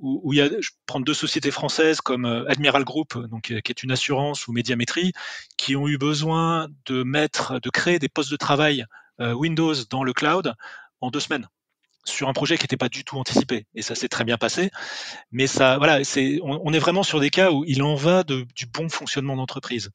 [0.00, 3.60] où, il y a, je prends deux sociétés françaises comme euh, Admiral Group, donc euh,
[3.60, 5.12] qui est une assurance ou Médiamétrie,
[5.56, 8.84] qui ont eu besoin de mettre, de créer des postes de travail
[9.20, 10.52] euh, Windows dans le cloud
[11.00, 11.48] en deux semaines
[12.06, 13.64] sur un projet qui n'était pas du tout anticipé.
[13.74, 14.70] Et ça s'est très bien passé.
[15.32, 18.66] Mais ça, voilà, c'est, on, est vraiment sur des cas où il en va du
[18.66, 19.88] bon fonctionnement d'entreprise.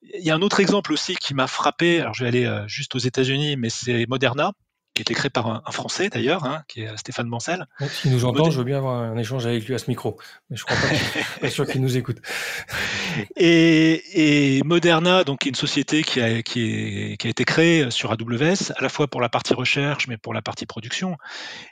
[0.00, 2.00] Il y a un autre exemple aussi qui m'a frappé.
[2.00, 4.52] Alors, je vais aller juste aux États-Unis, mais c'est Moderna
[4.94, 7.66] qui a été créé par un, Français d'ailleurs, hein, qui est Stéphane Mancel.
[7.88, 10.18] S'il nous entend, je veux bien avoir un échange avec lui à ce micro,
[10.50, 12.18] mais je crois pas, pas sûr qu'il nous écoute.
[13.36, 17.90] Et, et, Moderna, donc, est une société qui a, qui, est, qui a été créée
[17.90, 21.16] sur AWS, à la fois pour la partie recherche, mais pour la partie production.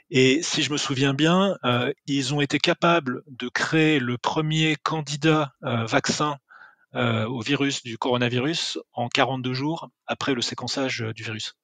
[0.09, 4.75] Et si je me souviens bien, euh, ils ont été capables de créer le premier
[4.81, 6.37] candidat euh, vaccin
[6.95, 11.55] euh, au virus du coronavirus en 42 jours après le séquençage du virus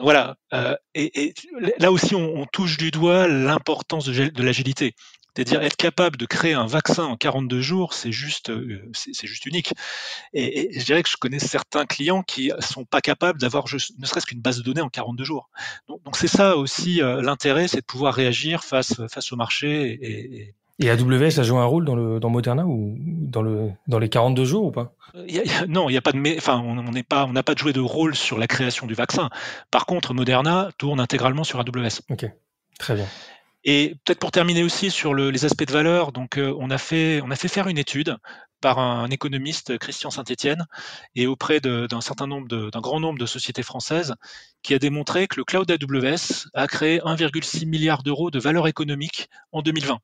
[0.00, 0.36] voilà.
[0.52, 1.34] Euh, et,
[1.78, 4.94] là aussi, on, touche du doigt l'importance de, l'agilité.
[5.34, 9.46] C'est-à-dire être capable de créer un vaccin en 42 jours, c'est juste, euh, c'est juste
[9.46, 9.72] unique.
[10.32, 14.26] Et, je dirais que je connais certains clients qui sont pas capables d'avoir ne serait-ce
[14.26, 15.50] qu'une base de données en 42 jours.
[15.88, 20.54] Donc, c'est ça aussi euh, l'intérêt, c'est de pouvoir réagir face face au marché et,
[20.80, 24.08] et AWS a joué un rôle dans, le, dans Moderna ou dans, le, dans les
[24.08, 24.94] 42 jours ou pas?
[25.68, 27.80] Non, il y a pas de, enfin, on n'est pas, on n'a pas joué de
[27.80, 29.28] rôle sur la création du vaccin.
[29.70, 32.00] Par contre, Moderna tourne intégralement sur AWS.
[32.08, 32.26] Ok,
[32.78, 33.06] très bien.
[33.64, 37.20] Et peut-être pour terminer aussi sur les aspects de valeur, donc euh, on a fait
[37.22, 38.16] on a fait faire une étude
[38.62, 40.66] par un, économiste Christian Saint-Étienne
[41.14, 44.14] et auprès d'un certain nombre d'un grand nombre de sociétés françaises
[44.62, 49.28] qui a démontré que le cloud AWS a créé 1,6 milliard d'euros de valeur économique
[49.52, 49.98] en 2020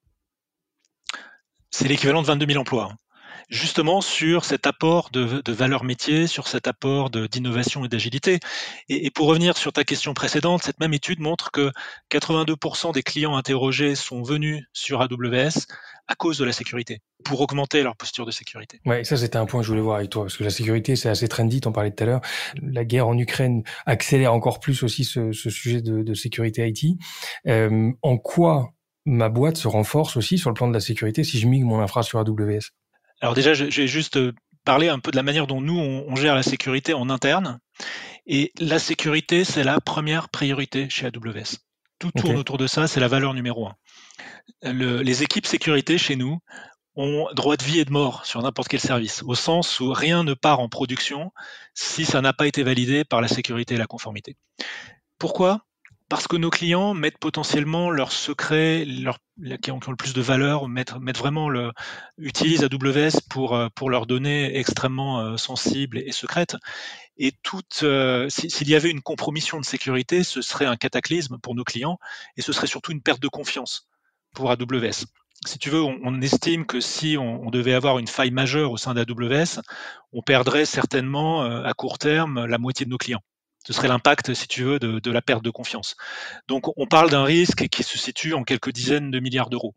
[1.77, 2.89] c'est l'équivalent de 22 000 emplois.
[2.91, 2.97] Hein.
[3.51, 8.41] Justement sur cet apport de, valeur métier, sur cet apport d'innovation et d'agilité.
[8.89, 11.71] Et, pour revenir sur ta question précédente, cette même étude montre que
[12.11, 15.67] 82% des clients interrogés sont venus sur AWS
[16.09, 18.81] à cause de la sécurité, pour augmenter leur posture de sécurité.
[18.87, 20.97] Ouais, ça c'était un point que je voulais voir avec toi, parce que la sécurité
[20.97, 22.21] c'est assez trendy, t'en parlais tout à l'heure.
[22.63, 26.99] La guerre en Ukraine accélère encore plus aussi ce, sujet de, sécurité IT.
[27.47, 28.73] Euh, en quoi
[29.07, 31.81] ma boîte se renforce aussi sur le plan de la sécurité si je migre mon
[31.81, 32.73] infra sur AWS
[33.21, 36.15] Alors déjà, je, vais juste euh, parler un peu de la manière dont nous, on,
[36.17, 37.61] gère la sécurité en interne.
[38.27, 41.59] Et la sécurité, c'est la première priorité chez AWS.
[41.99, 43.77] Tout tourne autour de ça, c'est la valeur numéro un.
[44.63, 46.41] les équipes sécurité chez nous
[46.97, 50.25] ont droit de vie et de mort sur n'importe quel service, au sens où rien
[50.25, 51.31] ne part en production
[51.75, 54.37] si ça n'a pas été validé par la sécurité et la conformité.
[55.19, 55.66] Pourquoi?
[56.09, 59.19] Parce que nos clients mettent potentiellement leurs secrets, leurs,
[59.61, 61.73] qui ont le plus de valeur, mettent, vraiment le,
[62.17, 66.57] utilisent AWS pour, euh, pour leurs données extrêmement euh, sensibles et secrètes.
[67.17, 71.55] Et toute, euh, s'il y avait une compromission de sécurité, ce serait un cataclysme pour
[71.57, 71.99] nos clients
[72.37, 73.89] et ce serait surtout une perte de confiance
[74.33, 75.07] pour AWS.
[75.45, 78.95] Si tu veux, on, estime que si on, devait avoir une faille majeure au sein
[78.95, 79.61] d'AWS,
[80.13, 83.23] on perdrait certainement à court terme la moitié de nos clients
[83.67, 85.97] ce serait l'impact, si tu veux, de, la perte de confiance.
[86.47, 89.75] Donc on parle d'un risque qui se situe en quelques dizaines de milliards d'euros.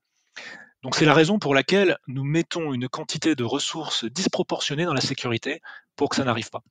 [0.83, 5.01] Donc c'est la raison pour laquelle nous mettons une quantité de ressources disproportionnée dans la
[5.01, 5.61] sécurité
[5.95, 6.61] pour que ça n'arrive pas.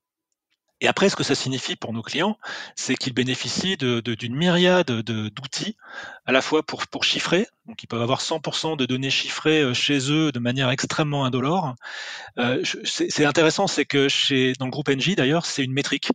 [0.81, 2.38] Et après, ce que ça signifie pour nos clients,
[2.76, 5.76] c'est qu'ils bénéficient d'une myriade d'outils,
[6.24, 10.12] à la fois pour, chiffrer, donc ils peuvent avoir 100% de données chiffrées euh, chez
[10.12, 11.74] eux de manière extrêmement indolore.
[12.38, 14.07] Euh, c'est intéressant, c'est que
[14.59, 16.11] dans le groupe NJ, d'ailleurs, c'est une métrique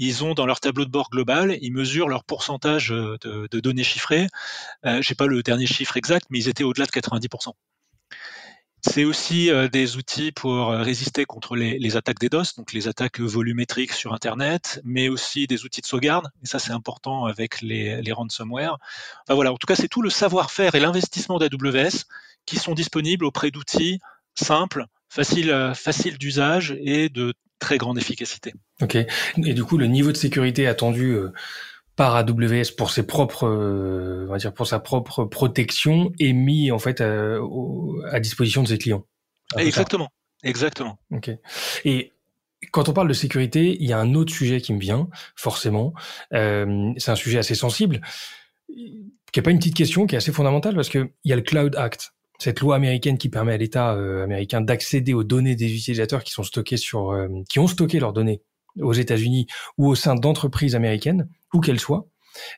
[0.00, 3.84] ils ont dans leur tableau de bord global, ils mesurent leur pourcentage euh, de, données
[3.84, 4.26] chiffrées.
[4.86, 7.52] Euh, je n'ai pas le dernier chiffre exact, mais ils étaient au-delà de 90%.
[8.80, 13.92] C'est aussi euh, des outils pour résister contre les, attaques DDoS, donc les attaques volumétriques
[13.92, 16.28] sur Internet, mais aussi des outils de sauvegarde.
[16.42, 18.78] Et ça, c'est important avec les, les ransomware.
[19.26, 22.06] Enfin, voilà, en tout cas, c'est tout le savoir-faire et l'investissement d'AWS
[22.46, 24.00] qui sont disponibles auprès d'outils
[24.34, 28.54] simples, faciles, faciles d'usage et de très grande efficacité.
[28.82, 28.96] Ok.
[28.96, 31.32] Et du coup, le niveau de sécurité attendu euh,
[31.94, 36.72] par AWS pour ses propres, euh, on va dire pour sa propre protection est mis
[36.72, 39.04] en fait à, disposition de ses clients.
[39.56, 40.08] Exactement.
[40.42, 40.98] Exactement.
[41.12, 41.30] Ok.
[41.84, 42.12] Et
[42.72, 45.92] quand on parle de sécurité, il y a un autre sujet qui me vient, forcément.
[46.32, 48.00] Euh, c'est un sujet assez sensible,
[48.68, 51.42] qui n'est pas une petite question, qui est assez fondamentale, parce qu'il y a le
[51.42, 55.72] Cloud Act, cette loi américaine qui permet à l'État euh, américain d'accéder aux données des
[55.74, 58.42] utilisateurs qui sont stockés sur, euh, qui ont stocké leurs données
[58.80, 59.46] aux États-Unis
[59.78, 62.06] ou au sein d'entreprises américaines, où qu'elles soient.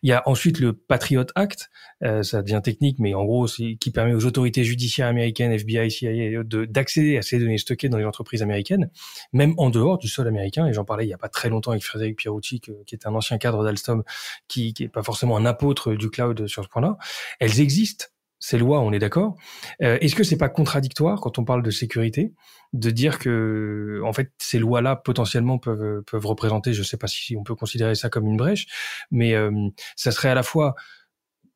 [0.02, 1.70] Il y a ensuite le Patriot Act,
[2.04, 5.90] euh, ça devient technique, mais en gros, c'est qui permet aux autorités judiciaires américaines, FBI,
[5.90, 8.90] CIA, d'accéder à ces données stockées dans les entreprises américaines,
[9.32, 10.66] même en dehors du sol américain.
[10.66, 13.14] Et j'en parlais il y a pas très longtemps avec Frédéric Pierucci, qui est un
[13.14, 14.04] ancien cadre d'Alstom,
[14.46, 16.98] qui, qui est pas forcément un apôtre du cloud sur ce point-là.
[17.40, 18.06] Elles existent
[18.42, 19.36] ces lois, on est d'accord.
[19.82, 22.34] Euh, est-ce que c'est pas contradictoire quand on parle de sécurité
[22.72, 27.44] de dire que en fait ces lois-là potentiellement peuvent représenter, je sais pas si on
[27.44, 28.66] peut considérer ça comme une brèche,
[29.12, 30.74] mais euh, ça serait à la fois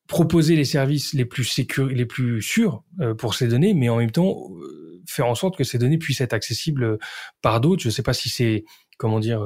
[0.06, 4.48] proposer les services les plus sûrs euh, pour ces données, mais en même temps
[5.08, 6.98] faire en sorte que ces données puissent être accessibles
[7.42, 7.82] par d'autres.
[7.82, 8.64] Je sais pas si c'est
[8.96, 9.44] comment dire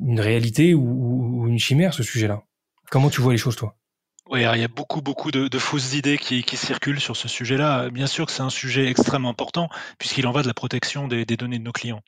[0.00, 2.44] une réalité ou une chimère ce sujet-là.
[2.88, 3.76] Comment tu vois les choses toi?
[4.32, 7.90] Oui, il y a beaucoup, beaucoup de, fausses idées qui, circulent sur ce sujet-là.
[7.90, 9.68] Bien sûr que c'est un sujet extrêmement important,
[9.98, 12.00] puisqu'il en va de la protection des, données de nos clients.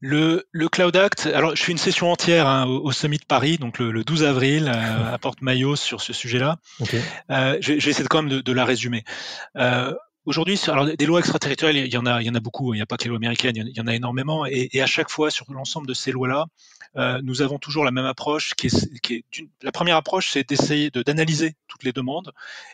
[0.00, 3.78] Le, Cloud Act, alors je fais une session entière hein, au, Summit de Paris, donc
[3.78, 6.56] le, 12 avril, euh, à Porte-Maillot sur ce sujet-là.
[7.30, 9.04] Euh, je, vais essayer quand même de, la résumer.
[9.56, 9.94] Euh,
[10.26, 12.74] Aujourd'hui, alors des lois extraterritoriales, il y en a, il y en a beaucoup.
[12.74, 14.44] Il n'y a pas que les lois américaines, il y en a énormément.
[14.44, 16.46] Et, à chaque fois, sur l'ensemble de ces lois-là,
[16.96, 18.54] euh, nous avons toujours la même approche.
[19.62, 22.32] La première approche, c'est d'essayer de d'analyser toutes les demandes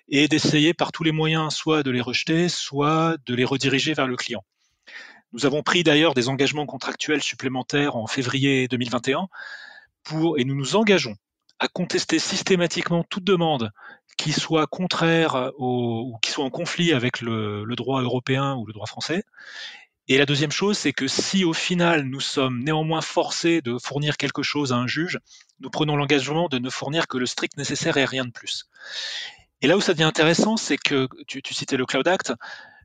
[0.08, 4.06] et d'essayer par tous les moyens, soit de les rejeter, soit de les rediriger vers
[4.06, 4.44] le client.
[5.32, 9.28] Nous avons pris d'ailleurs des engagements contractuels supplémentaires en février 2021
[10.04, 11.16] pour, et nous nous engageons
[11.58, 13.70] à contester systématiquement toute demande
[14.16, 18.87] qui soit contraire ou qui soit en conflit avec le, droit européen ou le droit
[18.87, 19.24] français.
[20.12, 24.18] Et la deuxième chose, c'est que si au final nous sommes néanmoins forcés de fournir
[24.18, 25.18] quelque chose à un juge,
[25.59, 28.66] nous prenons l'engagement de ne fournir que le strict nécessaire et rien de plus.
[29.62, 32.35] Et là où ça devient intéressant, c'est que tu, citais le Cloud Act.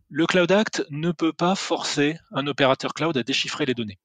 [0.10, 4.00] Le Cloud Act ne peut pas forcer un opérateur cloud à déchiffrer les données.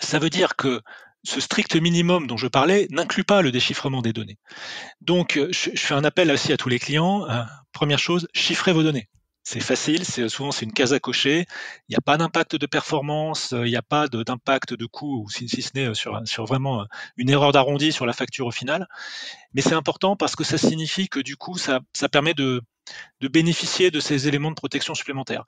[0.00, 0.80] Ça veut dire que
[1.24, 4.38] ce strict minimum dont je parlais n'inclut pas le déchiffrement des données.
[5.02, 7.28] Donc, je, fais un appel aussi à tous les clients.
[7.28, 9.10] Euh, première chose, chiffrez vos données.
[9.46, 11.44] C'est facile, c'est souvent c'est une case à cocher.
[11.88, 15.24] Il n'y a pas d'impact de performance, euh, il n'y a pas d'impact de, coût,
[15.24, 16.86] ou si, ce n'est sur, sur vraiment
[17.18, 18.88] une erreur d'arrondi sur la facture au final.
[19.52, 21.80] Mais c'est important parce que ça signifie que du coup, ça,
[22.10, 22.62] permet de,
[23.20, 25.44] bénéficier de ces éléments de protection supplémentaires.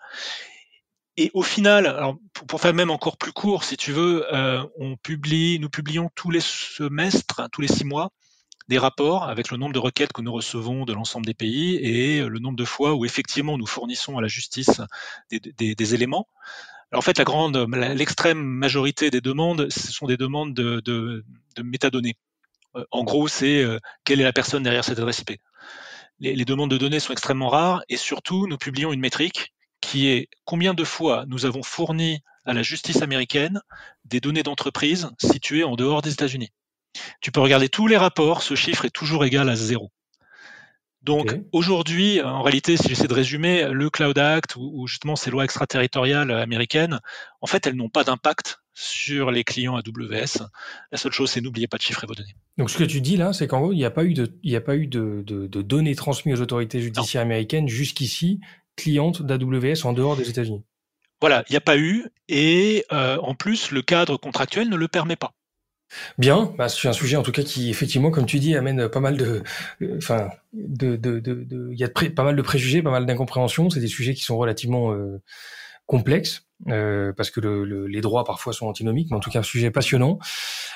[1.16, 2.14] Et au final,
[2.46, 6.30] pour, faire même encore plus court, si tu veux, euh, on publie, nous publions tous
[6.30, 8.10] les semestres, tous les six mois,
[8.68, 12.20] des rapports avec le nombre de requêtes que nous recevons de l'ensemble des pays et
[12.22, 14.80] le nombre de fois où effectivement nous fournissons à la justice
[15.30, 16.28] des, éléments.
[16.92, 17.20] En fait,
[17.72, 21.24] l'extrême majorité des demandes, ce sont des demandes de, de,
[21.62, 22.16] métadonnées.
[22.76, 25.40] Euh, en gros, c'est euh, quelle est la personne derrière cette adresse IP.
[26.20, 30.08] Les, les demandes de données sont extrêmement rares et surtout, nous publions une métrique qui
[30.08, 33.60] est combien de fois nous avons fourni à la justice américaine
[34.04, 36.50] des données d'entreprise situées en dehors des États-Unis.
[37.20, 39.90] Tu peux regarder tous les rapports, ce chiffre est toujours égal à zéro.
[41.06, 45.44] Donc aujourd'hui, en réalité, si j'essaie de résumer, le Cloud Act ou, justement ces lois
[45.44, 46.98] extraterritoriales américaines,
[47.40, 50.48] en fait, elles n'ont pas d'impact sur les clients AWS.
[50.90, 52.34] La seule chose, c'est n'oubliez pas de chiffrer vos données.
[52.58, 54.36] Donc ce que tu dis là, c'est qu'en gros, il n'y a pas eu de,
[54.42, 58.40] il a pas eu de, données transmises aux autorités judiciaires américaines jusqu'ici
[58.74, 60.64] cliente d'AWS en dehors des États-Unis.
[61.20, 64.88] Voilà, il n'y a pas eu, et euh, en plus, le cadre contractuel ne le
[64.88, 65.32] permet pas.
[66.18, 69.00] Bien, bah, c'est un sujet en tout cas qui effectivement, comme tu dis, amène pas
[69.00, 69.42] mal de,
[69.82, 73.70] euh, enfin, de, de, de, il y a pas mal de préjugés, pas mal d'incompréhensions.
[73.70, 75.22] C'est des sujets qui sont relativement euh,
[75.86, 79.70] complexes parce que le, les droits parfois sont antinomiques, mais en tout cas un sujet
[79.70, 80.18] passionnant.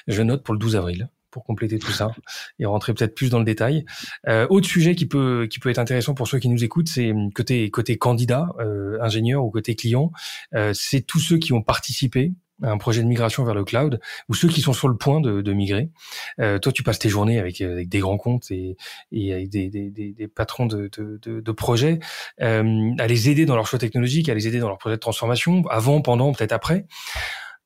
[0.06, 2.10] Je note pour le 12 avril pour compléter tout ça
[2.58, 3.84] et rentrer peut-être plus dans le détail.
[4.28, 7.12] Euh, autre sujet qui peut qui peut être intéressant pour ceux qui nous écoutent, c'est
[7.34, 10.12] côté côté candidat, euh, ingénieur ou côté client,
[10.54, 14.34] euh, c'est tous ceux qui ont participé un projet de migration vers le cloud ou
[14.34, 15.90] ceux qui sont sur le point de, de migrer.
[16.40, 18.76] Euh, toi, tu passes tes journées avec, avec des grands comptes et,
[19.12, 21.98] et avec des, des, des, des patrons de, de, de projets
[22.40, 25.00] euh, à les aider dans leur choix technologique, à les aider dans leur projet de
[25.00, 26.86] transformation, avant, pendant, peut-être après.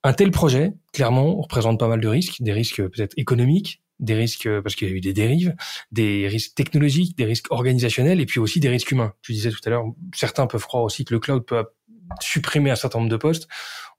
[0.02, 4.48] Un tel projet, clairement, représente pas mal de risques, des risques peut-être économiques, des risques
[4.61, 5.54] parce qu'il y a eu des dérives,
[5.92, 9.14] des risques technologiques, des risques organisationnels et puis aussi des risques humains.
[9.22, 11.64] Tu disais tout à l'heure, certains peuvent croire aussi que le cloud peut
[12.21, 13.49] supprimer un certain nombre de postes.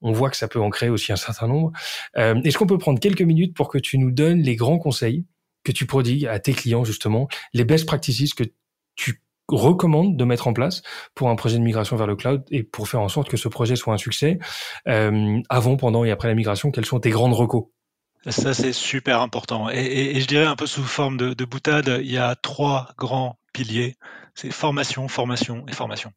[0.02, 1.72] On voit que ça peut en créer aussi un certain nombre.
[2.18, 5.26] Euh, Est-ce qu'on peut prendre quelques minutes pour que tu nous donnes les grands conseils
[5.64, 8.44] que tu prodigues à tes clients justement, les best practices que
[8.96, 10.82] tu recommandent de mettre en place
[11.14, 13.48] pour un projet de migration vers le cloud et pour faire en sorte que ce
[13.48, 14.40] projet soit un succès
[14.88, 16.72] euh, avant, pendant et après la migration?
[16.72, 17.66] Quels sont tes grandes recos?
[18.28, 19.70] Ça, c'est super important.
[19.70, 23.38] Et, je dirais un peu sous forme de, de, boutade, il y a trois grands
[23.54, 23.98] piliers.
[24.34, 26.12] C'est formation, formation et formation.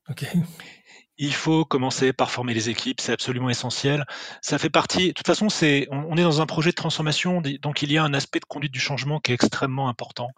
[1.18, 4.06] Il faut commencer par former les équipes, c'est absolument essentiel.
[4.40, 7.82] Ça fait partie, de toute façon, c'est, on, est dans un projet de transformation, donc
[7.82, 10.30] il y a un aspect de conduite du changement qui est extrêmement important.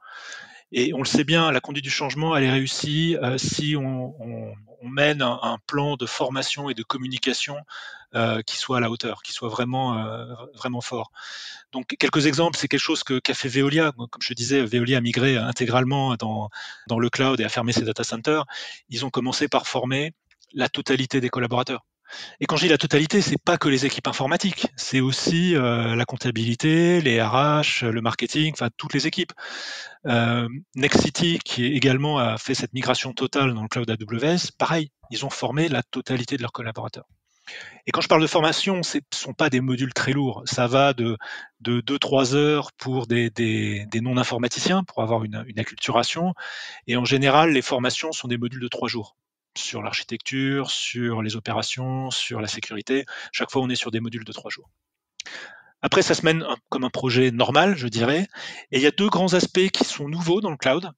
[0.73, 4.15] Et on le sait bien, la conduite du changement, elle est réussie euh, si on,
[4.83, 7.57] mène un, un, plan de formation et de communication
[8.17, 11.13] euh, qui soit à la hauteur, qui soit vraiment, euh, vraiment fort.
[11.71, 13.93] Donc quelques exemples, c'est quelque chose que qu'a fait Veolia.
[13.93, 16.51] Comme je disais, Veolia a migré intégralement dans,
[16.89, 18.47] dans le cloud et a fermé ses data centers.
[18.89, 20.13] Ils ont commencé par former
[20.53, 21.85] la totalité des collaborateurs.
[22.41, 25.95] Et quand je dis la totalité, c'est pas que les équipes informatiques, c'est aussi euh,
[25.95, 29.33] la comptabilité, les RH, le marketing, enfin toutes les équipes.
[30.07, 35.25] Euh, Nextcity, qui également a fait cette migration totale dans le cloud AWS, pareil, ils
[35.25, 37.07] ont formé la totalité de leurs collaborateurs.
[37.87, 40.43] Et quand je parle de formation, ce ne sont pas des modules très lourds.
[40.47, 41.17] Ça va de,
[41.61, 43.33] de 2-3 heures pour des
[43.95, 46.35] non-informaticiens, pour avoir une, une acculturation.
[46.87, 49.17] Et en général, les formations sont des modules de 3 jours
[49.57, 53.05] sur l'architecture, sur les opérations, sur la sécurité.
[53.33, 54.71] Chaque fois, on est sur des modules de trois jours.
[55.83, 58.27] Après, ça se mène comme un projet normal, je dirais.
[58.71, 60.91] Et il y a deux grands aspects qui sont nouveaux dans le cloud,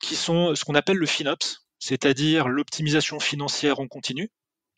[0.00, 4.30] qui sont ce qu'on appelle le FinOps, c'est-à-dire l'optimisation financière en continu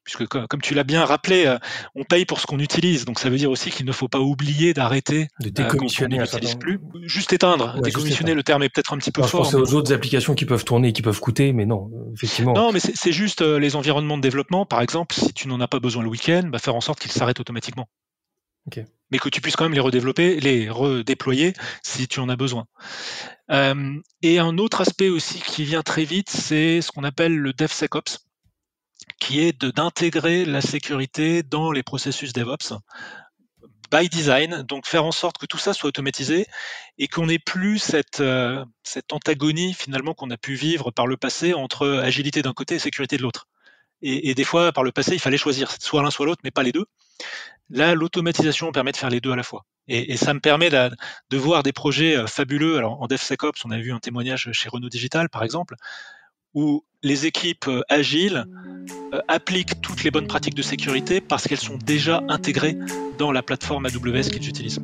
[0.05, 1.59] puisque comme tu l'as bien rappelé, euh,
[1.95, 3.05] on paye pour ce qu'on utilise.
[3.05, 6.19] Donc ça veut dire aussi qu'il ne faut pas oublier d'arrêter de euh, décommissionner.
[6.19, 6.81] on n'utilise plus.
[7.03, 7.81] Juste éteindre.
[7.81, 9.51] décommissionner, le terme est peut-être un petit peu fort.
[9.51, 12.55] Je aux autres applications qui peuvent tourner, qui peuvent coûter, mais non, effectivement.
[12.55, 14.67] Non, mais c'est juste euh, les environnements de développement.
[14.67, 17.13] Par exemple, si tu n'en as pas besoin le week-end, bah, faire en sorte qu'ils
[17.13, 17.87] s'arrêtent automatiquement.
[19.11, 22.67] Mais que tu puisses quand même les redévelopper, les redéployer si tu en as besoin.
[23.51, 28.30] et un autre aspect aussi qui vient très vite, c'est ce qu'on appelle le DevSecOps
[29.21, 32.75] qui est d'intégrer la sécurité dans les processus DevOps
[33.91, 36.47] by design, donc faire en sorte que tout ça soit automatisé
[36.99, 41.17] et qu'on n'ait plus cette, euh, cette antagonie finalement qu'on a pu vivre par le
[41.17, 43.49] passé entre agilité d'un côté et sécurité de l'autre.
[44.03, 46.63] Et, des fois, par le passé, il fallait choisir soit l'un soit l'autre, mais pas
[46.63, 46.87] les deux.
[47.69, 49.67] Là, l'automatisation permet de faire les deux à la fois.
[49.89, 52.79] Et, ça me permet de, voir des projets euh, fabuleux.
[52.79, 55.75] Alors, en DevSecOps, on a vu un témoignage chez Renault Digital, par exemple,
[56.55, 58.47] où les équipes euh, agiles
[59.29, 62.77] appliquent toutes les bonnes pratiques de sécurité parce qu'elles sont déjà intégrées
[63.19, 64.81] dans la plateforme AWS qu'ils utilisent.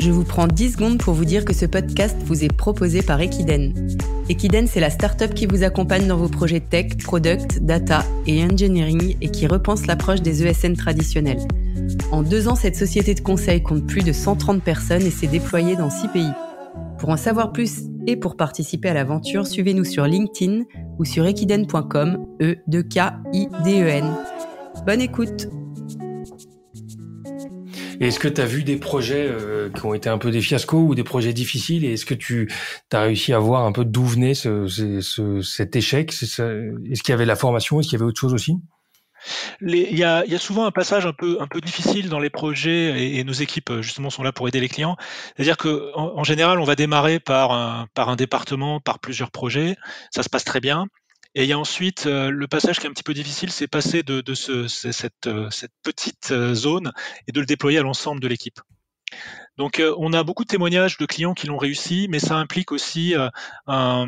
[0.00, 3.20] Je vous prends 10 secondes pour vous dire que ce podcast vous est proposé par
[3.20, 3.72] Equiden.
[4.28, 9.16] Equiden, c'est la startup qui vous accompagne dans vos projets tech, product, data et engineering
[9.20, 11.46] et qui repense l'approche des ESN traditionnels.
[12.10, 15.76] En deux ans, cette société de conseil compte plus de 130 personnes et s'est déployée
[15.76, 16.30] dans 6 pays.
[17.02, 20.62] Pour en savoir plus et pour participer à l'aventure, suivez-nous sur LinkedIn
[21.00, 24.04] ou sur equiden.com, e d k i d e n.
[24.86, 25.48] Bonne écoute.
[27.98, 30.78] Est-ce que tu as vu des projets euh, qui ont été un peu des fiascos
[30.78, 31.84] ou des projets difficiles?
[31.84, 32.48] Et est-ce que tu
[32.92, 36.12] as réussi à voir un peu d'où venait ce, cet échec?
[36.12, 37.80] Est-ce qu'il y avait la formation?
[37.80, 38.58] Est-ce qu'il y avait autre chose aussi?
[39.60, 43.80] Il y, a, souvent un passage un peu, difficile dans les projets et, nos équipes
[43.80, 44.96] justement sont là pour aider les clients.
[45.36, 49.76] C'est-à-dire qu'en en, général, on va démarrer par un, par un département, par plusieurs projets.
[50.10, 50.86] Ça se passe très bien.
[51.34, 53.66] Et il y a ensuite euh, le passage qui est un petit peu difficile, c'est
[53.66, 56.92] passer de, euh, cette petite euh, zone
[57.26, 58.60] et de le déployer à l'ensemble de l'équipe.
[59.58, 62.72] Donc euh, on a beaucoup de témoignages de clients qui l'ont réussi, mais ça implique
[62.72, 63.28] aussi euh,
[63.66, 64.06] un,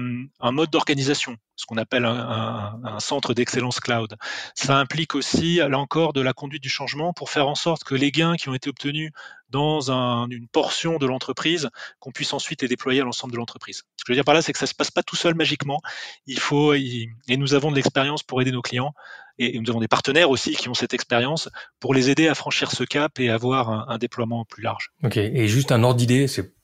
[0.53, 4.17] mode d'organisation, ce qu'on appelle un, centre d'excellence cloud.
[4.55, 7.95] Ça implique aussi, là encore, de la conduite du changement pour faire en sorte que
[7.95, 9.13] les gains qui ont été obtenus
[9.51, 11.69] dans une portion de l'entreprise,
[12.01, 13.83] qu'on puisse ensuite les déployer à l'ensemble de l'entreprise.
[13.97, 15.35] Ce que je veux dire par là, c'est que ça se passe pas tout seul
[15.35, 15.81] magiquement.
[16.27, 18.95] Il faut, et nous avons de l'expérience pour aider nos clients
[19.39, 21.49] et nous avons des partenaires aussi qui ont cette expérience
[21.81, 24.91] pour les aider à franchir ce cap et avoir un, déploiement plus large.
[25.03, 26.55] Ok, et juste un ordre d'idée, c'est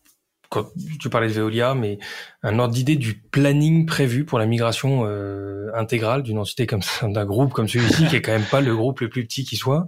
[0.51, 0.67] quand
[0.99, 1.99] tu parlais de Veolia, mais
[2.43, 7.25] un ordre d'idée du planning prévu pour la migration euh, intégrale d'une entité comme d'un
[7.25, 9.87] groupe comme celui-ci, qui est quand même pas le groupe le plus petit qui soit,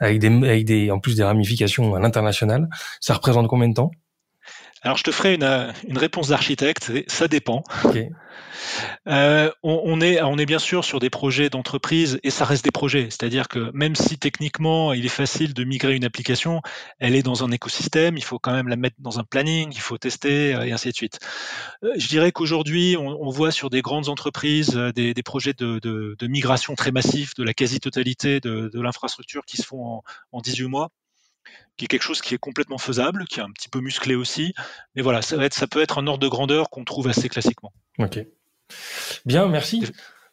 [0.00, 2.68] avec des, avec des, en plus des ramifications à l'international.
[3.00, 3.90] Ça représente combien de temps?
[4.82, 7.62] Alors je te ferai une, une réponse d'architecte, ça dépend.
[7.84, 8.10] Okay.
[9.08, 13.04] Euh, on, est, bien sûr sur des projets d'entreprise et ça reste des projets.
[13.04, 16.62] C'est-à-dire que même si techniquement il est facile de migrer une application,
[16.98, 19.80] elle est dans un écosystème, il faut quand même la mettre dans un planning, il
[19.80, 21.18] faut tester euh, et ainsi de suite.
[21.84, 26.92] Euh, je dirais qu'aujourd'hui, on, voit sur des grandes entreprises des, projets de, migration très
[26.92, 30.90] massifs de la quasi-totalité de, l'infrastructure qui se font en, en 18 mois
[31.76, 34.54] qui est quelque chose qui est complètement faisable, qui est un petit peu musclé aussi.
[34.94, 37.72] Mais voilà, ça, ça peut être un ordre de grandeur qu'on trouve assez classiquement.
[39.24, 39.84] Bien, merci.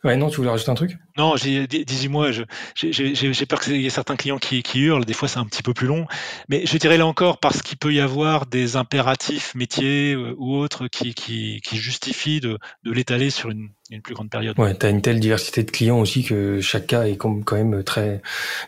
[0.06, 0.98] Ouais, non, tu voulais rajouter un truc?
[1.18, 5.46] Non, dis-moi, j'ai peur qu'il y ait certains clients qui, hurlent, des fois c'est un
[5.46, 6.06] petit peu plus long,
[6.48, 10.56] mais je dirais là encore, parce qu'il peut y avoir des impératifs métiers euh, ou
[10.56, 13.72] autres qui, qui, justifient de, l'étaler sur une,
[14.02, 14.58] plus grande période.
[14.58, 17.84] Ouais, tu as une telle diversité de clients aussi que chaque cas est quand même
[17.84, 18.22] très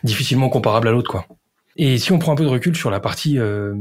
[0.04, 1.26] difficilement comparable à l'autre, quoi.
[1.76, 3.74] Et si on prend un peu de recul sur la partie, euh,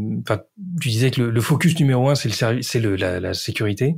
[0.80, 3.98] tu disais que le, focus numéro un, c'est le c'est la, la sécurité.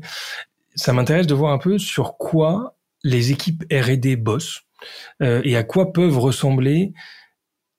[0.75, 4.61] Ça m'intéresse de voir un peu sur quoi les équipes R&D bossent
[5.21, 6.93] euh, et à quoi peuvent ressembler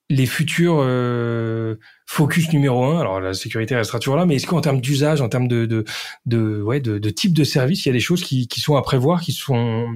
[0.09, 1.75] les futurs euh,
[2.05, 2.99] focus numéro un.
[2.99, 5.83] Alors la sécurité restera toujours là, mais est-ce qu'en termes d'usage, en termes de de
[6.25, 8.75] de, ouais, de de type de service, il y a des choses qui, qui sont
[8.75, 9.87] à prévoir, qui sont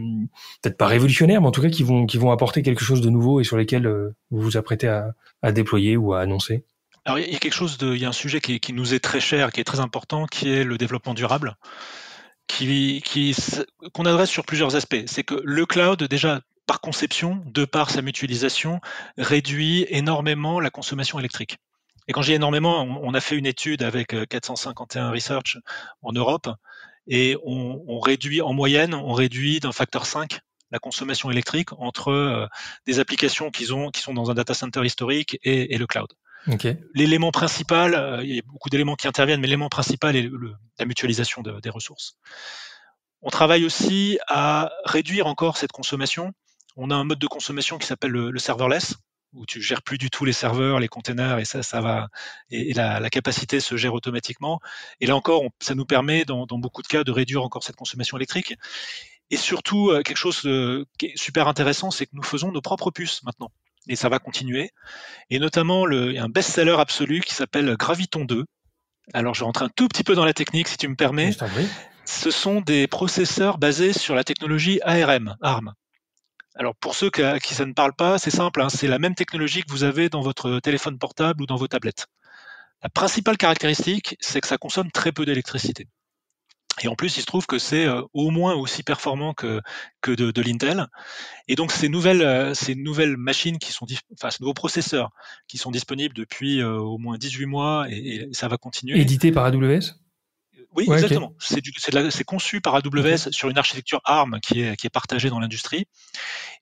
[0.62, 3.10] peut-être pas révolutionnaires, mais en tout cas qui vont qui vont apporter quelque chose de
[3.10, 6.64] nouveau et sur lesquels euh, vous vous apprêtez à, à déployer ou à annoncer?
[7.06, 8.94] Alors il y a quelque chose de, il y a un sujet qui, qui nous
[8.94, 11.56] est très cher, qui est très important, qui est le développement durable
[12.50, 13.36] qui,
[13.94, 15.04] qu'on adresse sur plusieurs aspects.
[15.06, 18.82] C'est que le cloud, déjà, par conception, de par sa mutualisation,
[19.18, 21.58] réduit énormément la consommation électrique.
[22.08, 25.58] Et quand j'ai énormément, on, a fait une étude avec 451 euh, Research
[26.02, 26.50] en Europe,
[27.08, 30.40] et on, réduit en moyenne, on réduit d'un facteur 5
[30.72, 32.46] la consommation électrique entre euh,
[32.86, 36.10] des applications qui, ont, qui sont dans un data center historique et le cloud.
[36.94, 40.30] L'élément principal, euh, il y a beaucoup d'éléments qui interviennent, mais l'élément principal est
[40.78, 42.16] la mutualisation des ressources.
[43.22, 46.34] On travaille aussi à réduire encore cette consommation.
[46.78, 48.96] On a un mode de consommation qui s'appelle le, serverless,
[49.34, 52.08] où tu gères plus du tout les serveurs, les containers, et ça, ça va,
[52.50, 54.62] et, la, capacité se gère automatiquement.
[55.02, 58.18] Et là encore, ça nous permet, dans, beaucoup de cas, de réduire encore cette consommation
[58.18, 58.56] électrique.
[59.32, 60.42] Et surtout, euh, quelque chose
[60.98, 63.52] qui est super intéressant, c'est que nous faisons nos propres puces maintenant
[63.90, 64.70] et ça va continuer.
[65.30, 68.46] Et notamment, le, il y a un best-seller absolu qui s'appelle Graviton 2.
[69.14, 71.36] Alors, je rentre un tout petit peu dans la technique, si tu me permets.
[72.06, 75.74] Ce sont des processeurs basés sur la technologie ARM, ARM.
[76.56, 79.16] Alors, pour ceux à qui ça ne parle pas, c'est simple, hein, c'est la même
[79.16, 82.08] technologie que vous avez dans votre téléphone portable ou dans vos tablettes.
[82.84, 85.88] La principale caractéristique, c'est que ça consomme très peu d'électricité.
[86.82, 89.62] Et en plus, il se trouve que c'est euh, au moins aussi performant que,
[90.02, 90.88] que de, de l'Intel.
[91.48, 95.12] Et donc, ces nouvelles, euh, ces nouvelles machines qui sont, enfin, ces nouveaux processeurs
[95.48, 99.00] qui sont disponibles depuis euh, au moins 18 mois et, ça va continuer.
[99.00, 99.96] Édité par AWS
[100.76, 101.34] oui, exactement.
[101.40, 105.88] C'est conçu par AWS sur une architecture ARM qui est, qui est partagée dans l'industrie.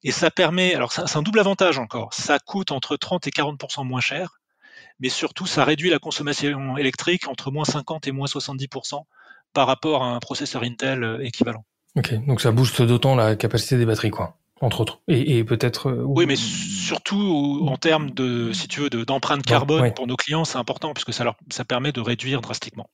[0.02, 3.86] Et ça permet, alors c'est un double avantage encore, ça coûte entre 30 et 40%
[3.86, 4.40] moins cher,
[5.00, 9.04] mais surtout ça réduit la consommation électrique entre moins 50 et moins 70%
[9.54, 11.64] par rapport à un processeur Intel euh, équivalent.
[11.96, 15.02] Ok, donc ça booste d'autant la capacité des batteries, quoi, entre autres.
[15.08, 15.90] Et, peut-être.
[15.90, 20.46] Euh, oui, mais surtout en termes de, si tu veux, d'empreinte carbone pour nos clients,
[20.46, 22.90] c'est important puisque ça leur, ça permet de réduire drastiquement.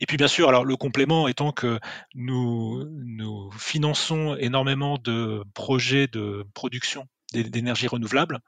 [0.00, 1.78] Et puis bien sûr, alors le complément étant que
[2.14, 8.40] nous, nous finançons énormément de projets de production d'énergie renouvelable.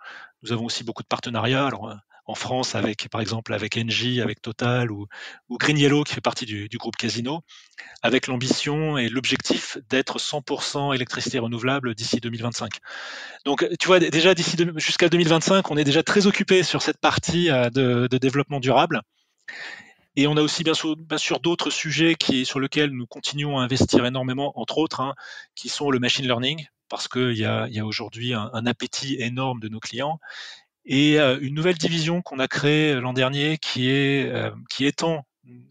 [0.43, 1.67] Nous avons aussi beaucoup de partenariats.
[1.67, 1.95] Alors,
[2.27, 5.07] en France avec, par exemple, avec Engie, avec Total ou,
[5.49, 7.43] ou Green Yellow qui fait partie du, groupe Casino,
[8.03, 12.79] avec l'ambition et l'objectif d'être 100% électricité renouvelable d'ici 2025.
[13.45, 17.51] Donc, tu vois, déjà d'ici jusqu'à 2025, on est déjà très occupé sur cette partie
[17.51, 19.03] euh, de, développement durable.
[20.17, 22.15] Et on a aussi bien sûr, d'autres sujets
[22.45, 25.15] sur lesquels nous continuons à investir énormément, entre autres, hein,
[25.57, 29.81] qui sont le machine learning, parce qu'il y a, aujourd'hui un, appétit énorme de nos
[29.81, 30.21] clients
[30.87, 34.87] et euh, une nouvelle division qu'on a créée euh, l'an dernier qui est euh, qui
[34.87, 35.27] étend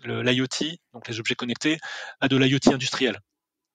[0.06, 1.80] l'IoT, donc les objets connectés,
[2.22, 3.20] à de l'IoT industriel.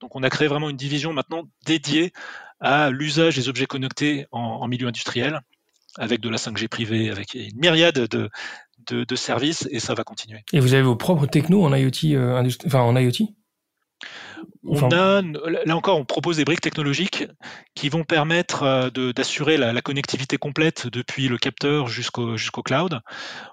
[0.01, 2.13] Donc on a créé vraiment une division maintenant dédiée
[2.61, 5.41] à l'usage des objets connectés en, milieu industriel,
[5.97, 8.31] avec de la 5G privée, avec une myriade de,
[8.87, 10.45] de, services, et ça va continuer.
[10.53, 12.17] Et vous avez vos propres technos en IoT,
[12.67, 13.35] enfin en IoT?
[14.65, 17.27] On a, là encore, on propose des briques technologiques
[17.75, 23.01] qui vont permettre euh, d'assurer la, connectivité complète depuis le capteur jusqu'au jusqu'au cloud.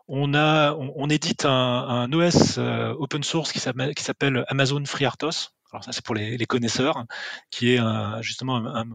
[0.08, 5.52] On a, on, édite un, OS euh, open source qui s'appelle Amazon FreeRTOS.
[5.72, 7.04] Alors ça, c'est pour les, connaisseurs,
[7.52, 7.82] qui est
[8.22, 8.86] justement un,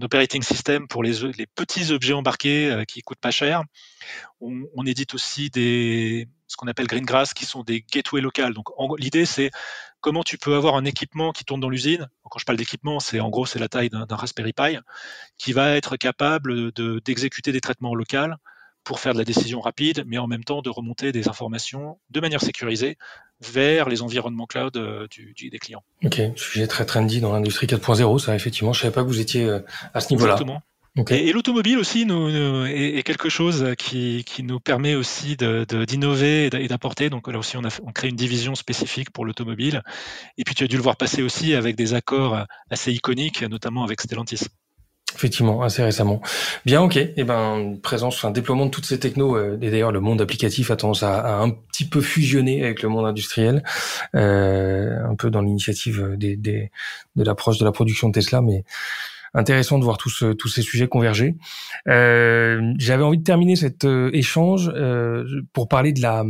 [0.00, 3.62] operating system pour les, les petits objets embarqués euh, qui coûtent pas cher.
[4.40, 8.54] On, on édite aussi des ce qu'on appelle Greengrass, qui sont des gateways locales.
[8.54, 9.50] Donc l'idée, c'est
[10.04, 12.10] comment tu peux avoir un équipement qui tourne dans l'usine.
[12.30, 14.76] Quand je parle d'équipement, c'est en gros c'est la taille d'un Raspberry Pi
[15.38, 18.34] qui va être capable d'exécuter des traitements locaux
[18.84, 22.20] pour faire de la décision rapide, mais en même temps de remonter des informations de
[22.20, 22.98] manière sécurisée
[23.40, 25.08] vers les environnements cloud euh,
[25.40, 25.82] des clients.
[26.04, 29.44] Ok, sujet très trendy dans l'industrie 4.0, ça effectivement, je savais pas que vous étiez
[29.44, 29.60] euh,
[29.94, 30.34] à ce niveau-là.
[30.34, 30.60] Exactement.
[31.10, 32.28] Et, l'automobile aussi nous,
[32.66, 37.10] est, quelque chose qui, qui nous permet aussi d'innover de, et d'apporter.
[37.10, 39.82] Donc là aussi, on, a, on crée une division spécifique pour l'automobile.
[40.38, 43.82] Et puis tu as dû le voir passer aussi avec des accords assez iconiques, notamment
[43.82, 44.46] avec Stellantis.
[45.14, 46.20] Effectivement, assez récemment.
[46.64, 46.96] Bien, ok.
[46.96, 50.20] Et eh ben, présence, un déploiement de toutes ces technos, euh, et d'ailleurs le monde
[50.20, 53.62] applicatif a tendance à, un petit peu fusionner avec le monde industriel,
[54.16, 56.70] euh, un peu dans l'initiative des, des,
[57.14, 58.64] de l'approche de la production de Tesla, mais
[59.34, 61.36] intéressant de voir tous tous ces sujets converger.
[61.88, 66.24] Euh, J'avais envie de terminer cet euh, échange euh, pour parler de la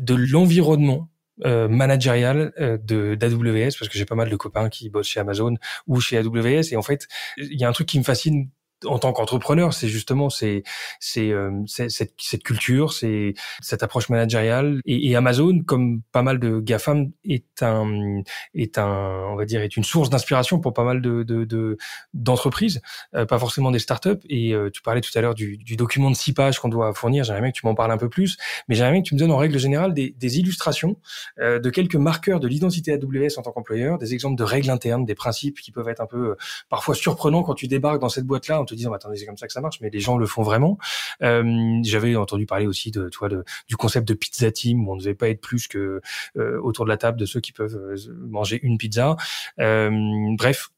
[0.00, 1.08] de l'environnement
[1.44, 5.20] euh, managérial euh, de d'AWS parce que j'ai pas mal de copains qui bossent chez
[5.20, 5.54] Amazon
[5.86, 7.06] ou chez AWS et en fait
[7.36, 8.50] il y a un truc qui me fascine
[8.84, 10.62] en tant qu'entrepreneur, c'est justement c'est
[11.00, 16.38] c'est euh, cette, cette culture, c'est cette approche managériale et, et, Amazon, comme pas mal
[16.38, 18.22] de gafam, est un
[18.54, 21.76] est un on va dire est une source d'inspiration pour pas mal de
[22.14, 22.80] d'entreprises,
[23.12, 24.20] de, euh, pas forcément des startups.
[24.28, 26.92] Et euh, tu parlais tout à l'heure du, du, document de six pages qu'on doit
[26.94, 27.24] fournir.
[27.24, 28.36] J'aimerais bien que tu m'en parles un peu plus,
[28.68, 30.96] mais j'aimerais bien que tu me donnes en règle générale des, des illustrations
[31.38, 35.14] de quelques marqueurs de l'identité AWS en tant qu'employeur, des exemples de règles internes, des
[35.14, 36.36] principes qui peuvent être un peu
[36.68, 39.46] parfois surprenants quand tu débarques dans cette boîte là te disant, attendez, c'est comme ça
[39.46, 40.78] que ça marche, mais les gens le font vraiment.
[41.22, 44.96] Euh, J'avais entendu parler aussi de, toi, de, du concept de pizza team où on
[44.96, 46.00] ne devait pas être plus que
[46.36, 47.96] euh, autour de la table de ceux qui peuvent euh,
[48.28, 49.16] manger une pizza.
[49.58, 49.90] Euh,
[50.36, 50.70] bref,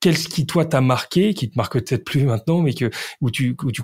[0.00, 3.56] qu'est-ce qui toi t'a marqué, qui te marque peut-être plus maintenant, mais que où tu,
[3.62, 3.82] où tu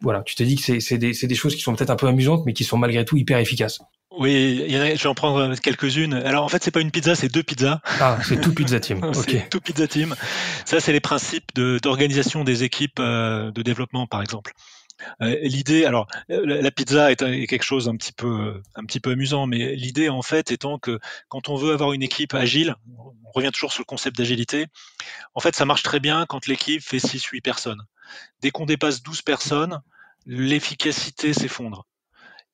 [0.00, 2.46] voilà, tu te dis que c'est des, des choses qui sont peut-être un peu amusantes,
[2.46, 3.80] mais qui sont malgré tout hyper efficaces.
[4.18, 6.12] Oui, il y en a, je vais en prendre quelques-unes.
[6.12, 7.80] Alors en fait, c'est pas une pizza, c'est deux pizzas.
[8.00, 9.04] Ah, c'est tout pizza team.
[9.16, 9.48] ok.
[9.48, 10.16] Tout pizza team.
[10.64, 14.54] Ça, c'est les principes d'organisation des équipes euh, de développement, par exemple.
[15.22, 19.46] Euh, l'idée, alors la pizza est, quelque chose un petit peu, un petit peu amusant,
[19.46, 20.98] mais l'idée en fait étant que
[21.28, 24.66] quand on veut avoir une équipe agile, on revient toujours sur le concept d'agilité.
[25.34, 27.82] En fait, ça marche très bien quand l'équipe fait 6-8 personnes.
[28.42, 29.80] Dès qu'on dépasse 12 personnes,
[30.26, 31.86] l'efficacité s'effondre.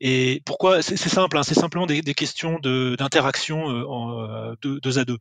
[0.00, 5.18] Et pourquoi C'est simple, hein, c'est simplement des, questions d'interaction de, euh, deux, à deux.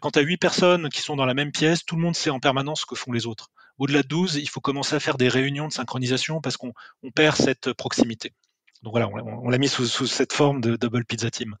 [0.00, 2.30] Quand tu as huit personnes qui sont dans la même pièce, tout le monde sait
[2.30, 3.50] en permanence ce que font les autres.
[3.78, 6.72] Au-delà de 12, il faut commencer à faire des réunions de synchronisation parce qu'on
[7.14, 8.32] perd cette proximité.
[8.82, 11.56] Donc voilà, on, l'a mis sous, cette forme de double pizza team.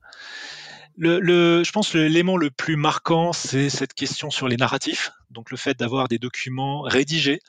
[0.98, 5.78] Je pense l'élément le plus marquant, c'est cette question sur les narratifs, donc le fait
[5.78, 7.40] d'avoir des documents rédigés.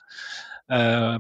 [0.72, 1.18] Euh,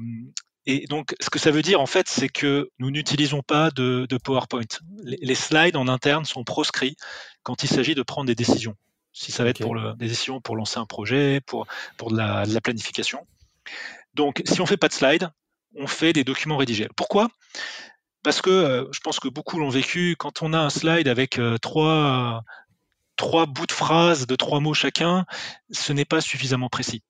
[0.68, 4.08] et donc, ce que ça veut dire, en fait, c'est que nous n'utilisons pas de,
[4.24, 4.62] PowerPoint.
[5.04, 6.96] Les, slides en interne sont proscrits
[7.44, 8.76] quand il s'agit de prendre des décisions.
[9.12, 12.18] Si ça va être pour le, des décisions pour lancer un projet, pour, pour de
[12.18, 13.26] la, planification.
[14.14, 15.30] Donc, si on fait pas de slides,
[15.76, 16.88] on fait des documents rédigés.
[16.96, 17.30] Pourquoi?
[18.24, 20.16] Parce que euh, je pense que beaucoup l'ont vécu.
[20.18, 22.44] Quand on a un slide avec euh, trois,
[23.16, 25.26] trois bouts de phrases de trois mots chacun,
[25.72, 27.02] ce n'est pas suffisamment précis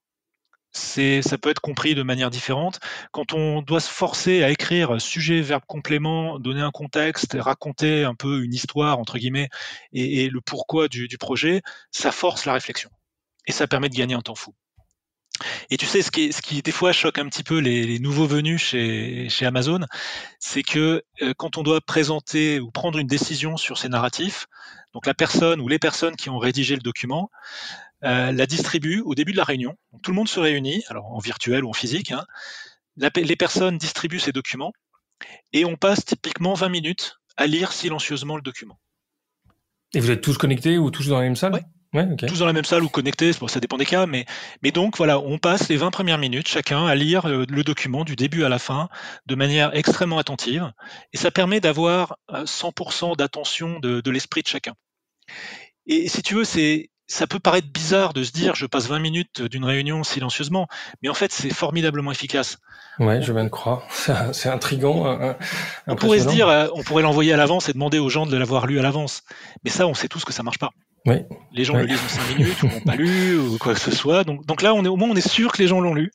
[0.74, 2.80] ça peut être compris de manière différente.
[3.12, 8.16] Quand on doit se forcer à écrire sujet, verbe, complément, donner un contexte, raconter un
[8.16, 9.50] peu une histoire, entre guillemets,
[9.94, 11.62] et, le pourquoi du, projet,
[11.92, 12.90] ça force la réflexion.
[13.48, 14.54] Et ça permet de gagner un temps fou.
[15.70, 18.28] Et tu sais, ce qui, ce qui des fois choque un petit peu les, nouveaux
[18.28, 19.80] venus chez, chez Amazon,
[20.40, 24.48] c'est que euh, quand on doit présenter ou prendre une décision sur ces narratifs,
[24.94, 27.30] donc la personne ou les personnes qui ont rédigé le document,
[28.04, 29.76] euh, la distribue au début de la réunion.
[30.02, 32.12] tout le monde se réunit, alors en virtuel ou en physique.
[32.12, 32.26] Hein.
[32.98, 34.74] les personnes distribuent ces documents
[35.54, 38.80] et on passe typiquement 20 minutes à lire silencieusement le document.
[39.94, 41.54] Et vous êtes tous connectés ou tous dans la même salle?
[41.54, 41.64] Ouais.
[42.28, 44.26] Tous dans la même salle ou connectés, ça dépend des cas, mais,
[44.64, 48.16] mais donc voilà, on passe les 20 premières minutes chacun à lire le, document du
[48.16, 48.88] début à la fin
[49.26, 50.72] de manière extrêmement attentive,
[51.12, 54.74] et ça permet d'avoir 100% euh, d'attention de, de l'esprit de chacun.
[55.86, 59.00] Et si tu veux, c'est ça peut paraître bizarre de se dire je passe 20
[59.00, 60.68] minutes d'une réunion silencieusement,
[61.02, 62.58] mais en fait c'est formidablement efficace.
[63.00, 63.84] Ouais, je viens de croire.
[64.34, 65.36] C'est intrigant.
[65.88, 68.38] On pourrait se dire, euh, on pourrait l'envoyer à l'avance et demander aux gens de
[68.38, 69.24] l'avoir lu à l'avance.
[69.64, 70.72] Mais ça, on sait tous que ça marche pas.
[71.06, 71.16] Oui.
[71.52, 73.92] Les gens le lisent en 5 minutes ou l'ont pas lu ou quoi que ce
[73.92, 74.24] soit.
[74.24, 76.12] Donc, donc là, on est, au moins, on est sûr que les gens l'ont lu.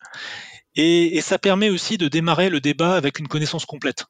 [0.77, 4.05] Et, et, ça permet aussi de démarrer le débat avec une connaissance complète.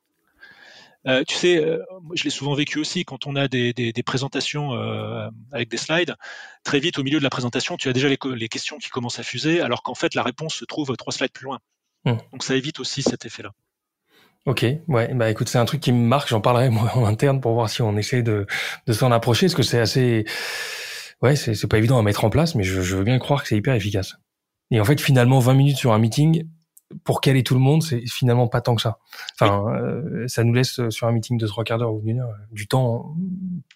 [1.07, 5.29] Euh, tu sais, euh, je l'ai souvent vécu aussi quand on a des, présentations euh,
[5.53, 6.17] avec des slides.
[6.65, 9.23] Très vite, au milieu de la présentation, tu as déjà les, questions qui commencent à
[9.23, 11.61] fuser, alors qu'en fait, la réponse se trouve trois slides plus loin.
[12.05, 12.17] Hmm.
[12.33, 13.53] Donc, ça évite aussi cet effet-là.
[14.47, 16.29] Ok, ouais, bah écoute, c'est un truc qui me marque.
[16.29, 18.47] J'en parlerai moi en interne pour voir si on essaie de,
[18.89, 20.25] s'en approcher, parce que c'est assez,
[21.23, 23.49] ouais, c'est pas évident à mettre en place, mais je, je veux bien croire que
[23.49, 24.17] c'est hyper efficace.
[24.71, 26.45] Et en fait, finalement, 20 minutes sur un meeting,
[27.05, 28.99] pour caler tout le monde, c'est finalement pas tant que ça.
[29.41, 32.21] Enfin, euh, ça nous laisse euh, sur un meeting de trois quarts d'heure ou d'une
[32.21, 33.17] heure du temps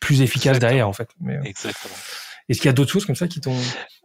[0.01, 1.09] plus efficace derrière, en fait.
[1.21, 1.95] Mais, euh, Exactement.
[2.49, 3.57] Est-ce qu'il y a d'autres choses comme ça qui t'ont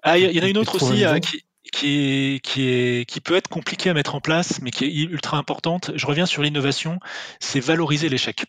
[0.04, 1.04] Ah, il y, en a une autre aussi.
[1.22, 1.44] qui,
[1.74, 5.38] est, qui, est, qui peut être compliquée à mettre en place, mais qui est ultra
[5.38, 5.92] importante.
[5.96, 7.00] Je reviens sur l'innovation,
[7.40, 8.46] c'est valoriser l'échec.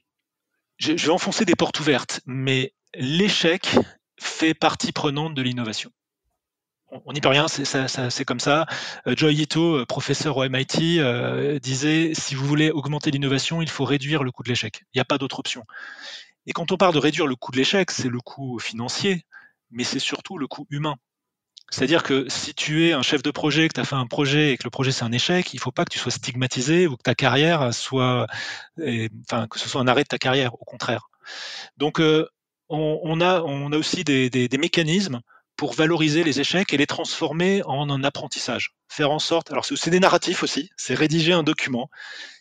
[0.78, 3.76] Je, je vais enfoncer des portes ouvertes, mais l'échec
[4.18, 5.90] fait partie prenante de l'innovation
[7.04, 8.66] on n'y peut rien, c'est comme ça.
[9.06, 13.68] Euh, Joy Ito, euh, professeur au MIT, euh, disait si vous voulez augmenter l'innovation, il
[13.68, 14.82] faut réduire le coût de l'échec.
[14.94, 15.64] Il n'y a pas d'autre option.
[16.46, 19.24] Et quand on parle de réduire le coût de l'échec, c'est le coût financier,
[19.70, 20.96] mais c'est surtout le coût humain.
[21.70, 24.52] C'est-à-dire que si tu es un chef de projet, que tu as fait un projet
[24.52, 26.86] et que le projet c'est un échec, il ne faut pas que tu sois stigmatisé
[26.86, 28.26] ou que ta carrière soit,
[28.78, 31.08] enfin que ce soit un arrêt de ta carrière, au contraire.
[31.76, 32.00] Donc
[32.68, 35.20] on, a, on a aussi des, des mécanismes
[35.56, 38.74] pour valoriser les échecs et les transformer en un apprentissage.
[38.88, 41.90] Faire en sorte, alors c'est des narratifs aussi, c'est rédiger un document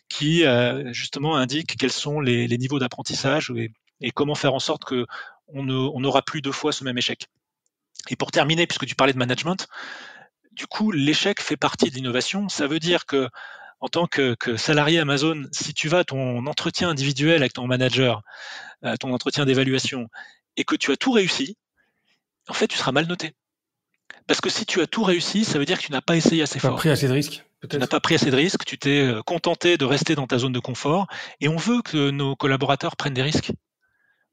[0.08, 3.52] qui euh, justement indique quels sont les, niveaux d'apprentissage
[4.00, 5.06] et, comment faire en sorte que
[5.48, 7.28] on n'aura plus deux fois ce même échec.
[8.08, 9.68] Et pour terminer, puisque tu parlais de management,
[10.52, 12.48] du coup, l'échec fait partie de l'innovation.
[12.48, 13.28] Ça veut dire que
[13.80, 18.22] en tant que, salarié Amazon, si tu vas à ton entretien individuel avec ton manager,
[18.84, 20.08] euh, ton entretien d'évaluation,
[20.56, 21.56] et que tu as tout réussi,
[22.48, 23.34] en fait, tu seras mal noté.
[24.26, 26.42] Parce que si tu as tout réussi, ça veut dire que tu n'as pas essayé
[26.42, 26.70] assez fort.
[26.70, 27.44] Tu n'as pas pris assez de risques.
[27.68, 30.38] Tu n'as pas pris assez de risques, tu t'es euh, contenté de rester dans ta
[30.38, 31.06] zone de confort,
[31.40, 33.52] et on veut que nos collaborateurs prennent des risques.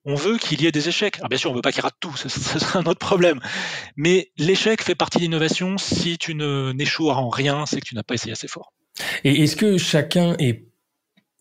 [0.05, 1.17] On veut qu'il y ait des échecs.
[1.17, 2.27] Alors bien sûr, on ne veut pas qu'ils ratent tout, ce,
[2.77, 3.39] un autre problème.
[3.95, 5.77] Mais l'échec fait partie de l'innovation.
[5.77, 8.73] Si tu n'échoues en rien, c'est que tu n'as pas essayé assez fort.
[9.23, 10.65] Et est-ce que chacun est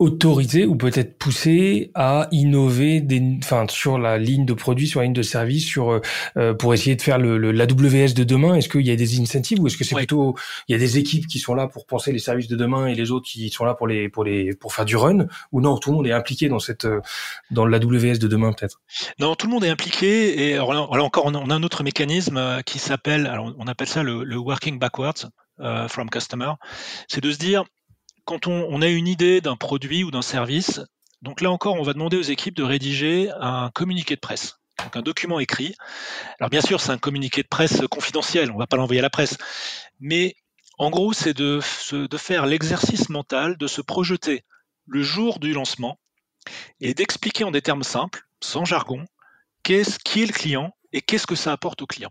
[0.03, 5.05] autorisé ou peut-être poussé à innover des, enfin, sur la ligne de produits, sur la
[5.05, 6.01] ligne de service, sur
[6.37, 8.55] euh, pour essayer de faire le, le l'AWS de demain.
[8.57, 10.35] Est-ce qu'il y a des incentives ou est-ce que c'est plutôt
[10.69, 12.95] il y a des équipes qui sont là pour penser les services de demain et
[12.95, 15.27] les autres qui sont là pour les pour les pour faire du run?
[15.53, 16.87] Ou non tout le monde est impliqué dans cette
[17.51, 18.81] dans l'AWS de demain peut-être?
[19.21, 22.37] Non, tout le monde est impliqué et alors là, encore on a un autre mécanisme
[22.37, 25.29] euh, qui s'appelle alors on appelle ça le, le working backwards
[25.61, 26.53] uh, from customer,
[27.09, 27.65] c'est de se dire
[28.25, 30.81] quand on, a une idée d'un produit ou d'un service,
[31.23, 34.97] donc là encore, on va demander aux équipes de rédiger un communiqué de presse, donc
[34.97, 35.75] un document écrit.
[36.39, 39.03] Alors bien sûr, c'est un communiqué de presse confidentiel, on ne va pas l'envoyer à
[39.03, 39.39] la presse,
[40.01, 40.35] mais
[40.79, 41.61] en gros, c'est de,
[42.17, 44.45] faire l'exercice mental de se projeter
[44.87, 45.99] le jour du lancement
[46.81, 49.05] et d'expliquer en des termes simples, sans jargon,
[49.63, 52.11] qu'est-ce qui est le client et qu'est-ce que ça apporte au client.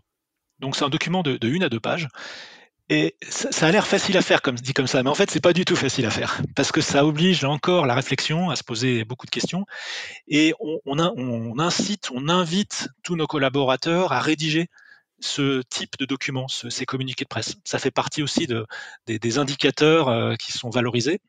[0.58, 2.08] Donc c'est un document de une à deux pages
[2.88, 5.40] et ça, a l'air facile à faire, comme dit comme ça, mais en fait, c'est
[5.40, 8.64] pas du tout facile à faire, parce que ça oblige encore la réflexion, à se
[8.64, 9.64] poser beaucoup de questions,
[10.28, 14.68] et on, incite, on invite tous nos collaborateurs à rédiger
[15.20, 17.54] ce type de documents, ces communiqués de presse.
[17.64, 18.66] Ça fait partie aussi de,
[19.06, 21.20] des, indicateurs euh, qui sont valorisés.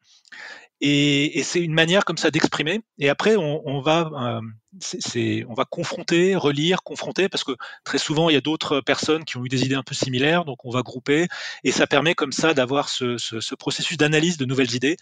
[0.85, 2.81] Et, c'est une manière comme ça d'exprimer.
[2.99, 7.53] Et après, on, va, euh, on va confronter, relire, confronter, parce que
[7.85, 10.43] très souvent, il y a d'autres personnes qui ont eu des idées un peu similaires,
[10.43, 11.29] donc on va grouper,
[11.63, 14.97] et ça permet comme ça d'avoir ce, processus d'analyse de nouvelles idées.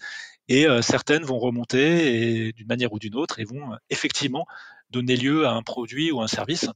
[0.46, 4.46] Et euh, certaines vont remonter d'une manière ou d'une autre et vont euh, effectivement
[4.90, 6.68] donner lieu à un produit ou un service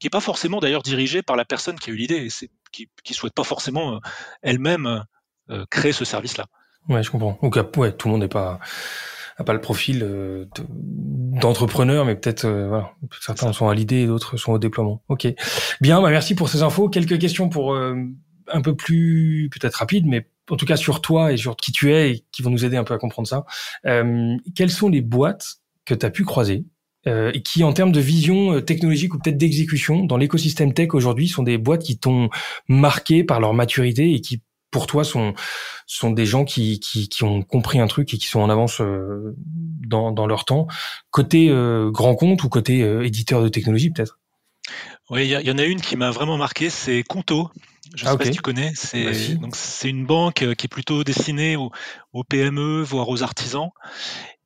[0.00, 2.88] qui n'est pas forcément d'ailleurs dirigé par la personne qui a eu l'idée, et qui
[3.08, 4.00] ne souhaite pas forcément
[4.42, 5.04] elle-même
[5.70, 6.46] créer ce service-là.
[6.88, 7.38] Ouais, je comprends.
[7.42, 8.60] Donc, ouais, tout le monde n'est pas
[9.38, 14.06] a pas le profil euh, d'entrepreneur, mais peut-être euh, voilà, certains sont à l'idée et
[14.06, 15.02] d'autres sont au déploiement.
[15.08, 15.28] Ok,
[15.80, 16.88] bien, bah merci pour ces infos.
[16.88, 17.94] Quelques questions pour euh,
[18.48, 21.92] un peu plus peut-être rapide, mais en tout cas sur toi et sur qui tu
[21.92, 23.44] es et qui vont nous aider un peu à comprendre ça.
[24.56, 26.64] quelles sont les boîtes que tu as pu croiser
[27.06, 31.42] et qui, en termes de vision technologique ou peut-être d'exécution dans l'écosystème tech aujourd'hui, sont
[31.42, 32.28] des boîtes qui t'ont
[32.68, 35.34] marqué par leur maturité et qui pour toi sont
[35.86, 38.80] sont des gens qui, qui, qui ont compris un truc et qui sont en avance
[38.80, 39.34] euh,
[39.86, 40.66] dans, dans leur temps.
[41.10, 44.18] Côté euh, grand compte ou côté euh, éditeur de technologie peut-être?
[45.08, 47.50] Oui il y, en a une qui m'a vraiment marqué c'est Conto.
[47.96, 50.66] Je ne ah, sais pas si tu connais c'est bah, donc c'est une banque qui
[50.66, 51.70] est plutôt destinée aux,
[52.12, 53.70] aux PME voire aux artisans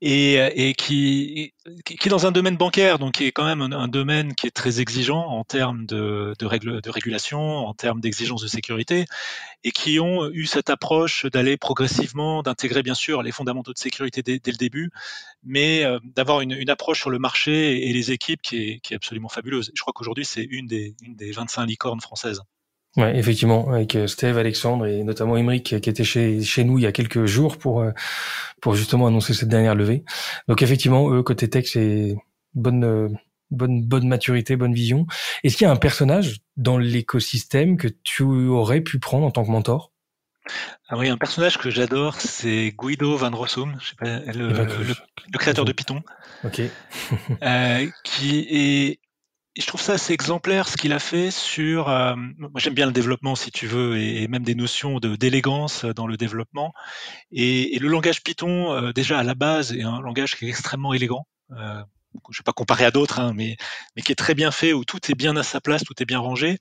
[0.05, 0.35] et,
[0.69, 4.35] et qui, qui, est dans un domaine bancaire, donc qui est quand même un, domaine
[4.35, 8.49] qui est très exigeant en termes de, de, règles, de régulation, en termes d'exigences de
[8.49, 9.05] sécurité,
[9.63, 14.23] et qui ont eu cette approche d'aller progressivement, d'intégrer bien sûr les fondamentaux de sécurité
[14.23, 14.91] dès, dès le début,
[15.45, 18.95] mais euh, d'avoir une, une, approche sur le marché et les équipes qui est, qui
[18.95, 19.71] est absolument fabuleuse.
[19.73, 22.43] Je crois qu'aujourd'hui, c'est une des, une des 25 licornes françaises.
[22.97, 26.83] Ouais, effectivement, avec euh, Steve, Alexandre et notamment Emeric qui était chez, chez nous il
[26.83, 27.93] y a quelques jours pour, euh,
[28.61, 30.05] pour justement annoncer cette dernière levée.
[30.47, 32.15] Donc effectivement, eux, côté tech, c'est
[32.55, 33.09] bonne, euh,
[33.51, 35.07] bonne, bonne maturité, bonne vision.
[35.43, 39.45] Est-ce qu'il y a un personnage dans l'écosystème que tu aurais pu prendre en tant
[39.45, 39.91] que mentor?
[40.89, 45.39] Ah oui, un personnage que j'adore, c'est Guido van Rossum, je sais pas, le, le,
[45.39, 46.03] créateur de Python,
[46.45, 46.61] Ok.
[47.43, 48.99] euh, qui est
[49.57, 51.89] je trouve ça assez exemplaire ce qu'il a fait sur.
[51.89, 56.07] Euh, moi, j'aime bien le développement, si tu veux, et, même des notions d'élégance dans
[56.07, 56.73] le développement.
[57.33, 60.95] Et, le langage Python, euh, déjà à la base, est un langage qui est extrêmement
[60.95, 61.27] élégant.
[61.53, 61.83] Euh,
[62.31, 63.57] je vais pas comparer à d'autres, hein, mais,
[63.97, 66.05] mais qui est très bien fait, où tout est bien à sa place, tout est
[66.05, 66.59] bien rangé.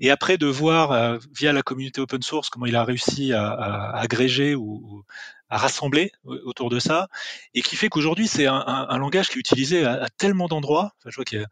[0.00, 3.48] Et après de voir euh, via la communauté open source comment il a réussi à,
[3.48, 5.04] à agréger ou,
[5.50, 7.08] à rassembler autour de ça,
[7.54, 10.92] et qui fait qu'aujourd'hui c'est un, un, langage qui est utilisé à, tellement d'endroits.
[10.98, 11.46] Enfin, je vois qu'il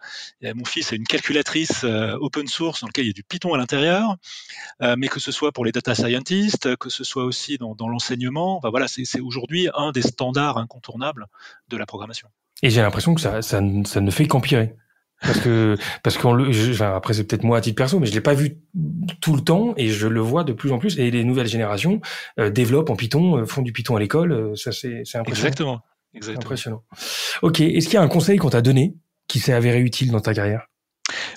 [0.54, 3.54] mon fils a une calculatrice euh, open source dans laquelle il y a du Python
[3.54, 4.16] à l'intérieur,
[4.82, 7.88] euh, mais que ce soit pour les data scientists, que ce soit aussi dans, dans
[7.88, 8.58] l'enseignement.
[8.58, 11.26] Enfin, voilà, c'est aujourd'hui un des standards incontournables
[11.68, 12.28] de la programmation.
[12.62, 14.74] Et j'ai l'impression que ça, ça, ça, ne fait qu'empirer.
[15.22, 18.12] Parce que, parce qu'on le, enfin, après c'est peut-être moi à titre perso, mais je
[18.12, 18.58] l'ai pas vu
[19.20, 20.98] tout le temps et je le vois de plus en plus.
[20.98, 22.00] Et les nouvelles générations
[22.38, 24.32] euh, développent en Python, euh, font du Python à l'école.
[24.32, 25.48] Euh, ça c'est, c'est impressionnant.
[25.48, 25.80] Exactement.
[26.14, 26.44] Exactement.
[26.44, 26.84] Impressionnant.
[27.42, 27.60] Ok.
[27.60, 28.94] Est-ce qu'il y a un conseil qu'on t'a donné
[29.26, 30.66] qui s'est avéré utile dans ta carrière?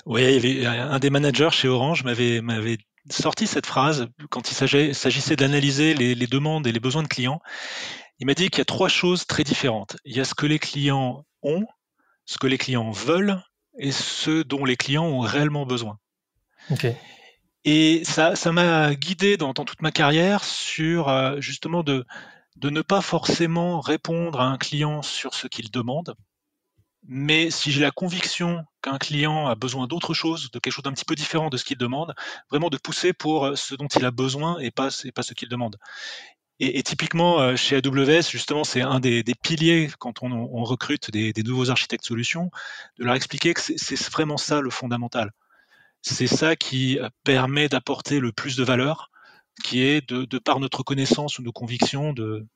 [0.04, 2.78] Oui, il y avait un des managers chez Orange m'avait m'avait
[3.08, 4.54] sorti cette phrase quand il
[4.94, 7.40] s'agissait d'analyser les, les demandes et les besoins de clients.
[8.18, 9.96] Il m'a dit qu'il y a trois choses très différentes.
[10.04, 11.64] Il y a ce que les clients ont,
[12.26, 13.40] ce que les clients veulent
[13.80, 15.98] et ce dont les clients ont réellement besoin.
[17.64, 22.06] Et ça, ça m'a guidé dans, toute ma carrière sur euh, justement de,
[22.56, 26.14] de ne pas forcément répondre à un client sur ce qu'il demande,
[27.06, 30.92] mais si j'ai la conviction qu'un client a besoin d'autre chose, de quelque chose d'un
[30.92, 32.14] petit peu différent de ce qu'il demande,
[32.50, 35.48] vraiment de pousser pour ce dont il a besoin et pas, et pas ce qu'il
[35.48, 35.76] demande.
[36.62, 41.70] Et, typiquement, euh, chez AWS, justement, c'est un des, piliers quand on, recrute des, nouveaux
[41.70, 42.50] architectes solutions,
[42.98, 45.30] de leur expliquer que c'est vraiment ça le fondamental.
[46.02, 49.10] C'est ça qui euh, permet d'apporter le plus de valeur,
[49.64, 52.46] qui est de, par notre connaissance ou nos convictions de,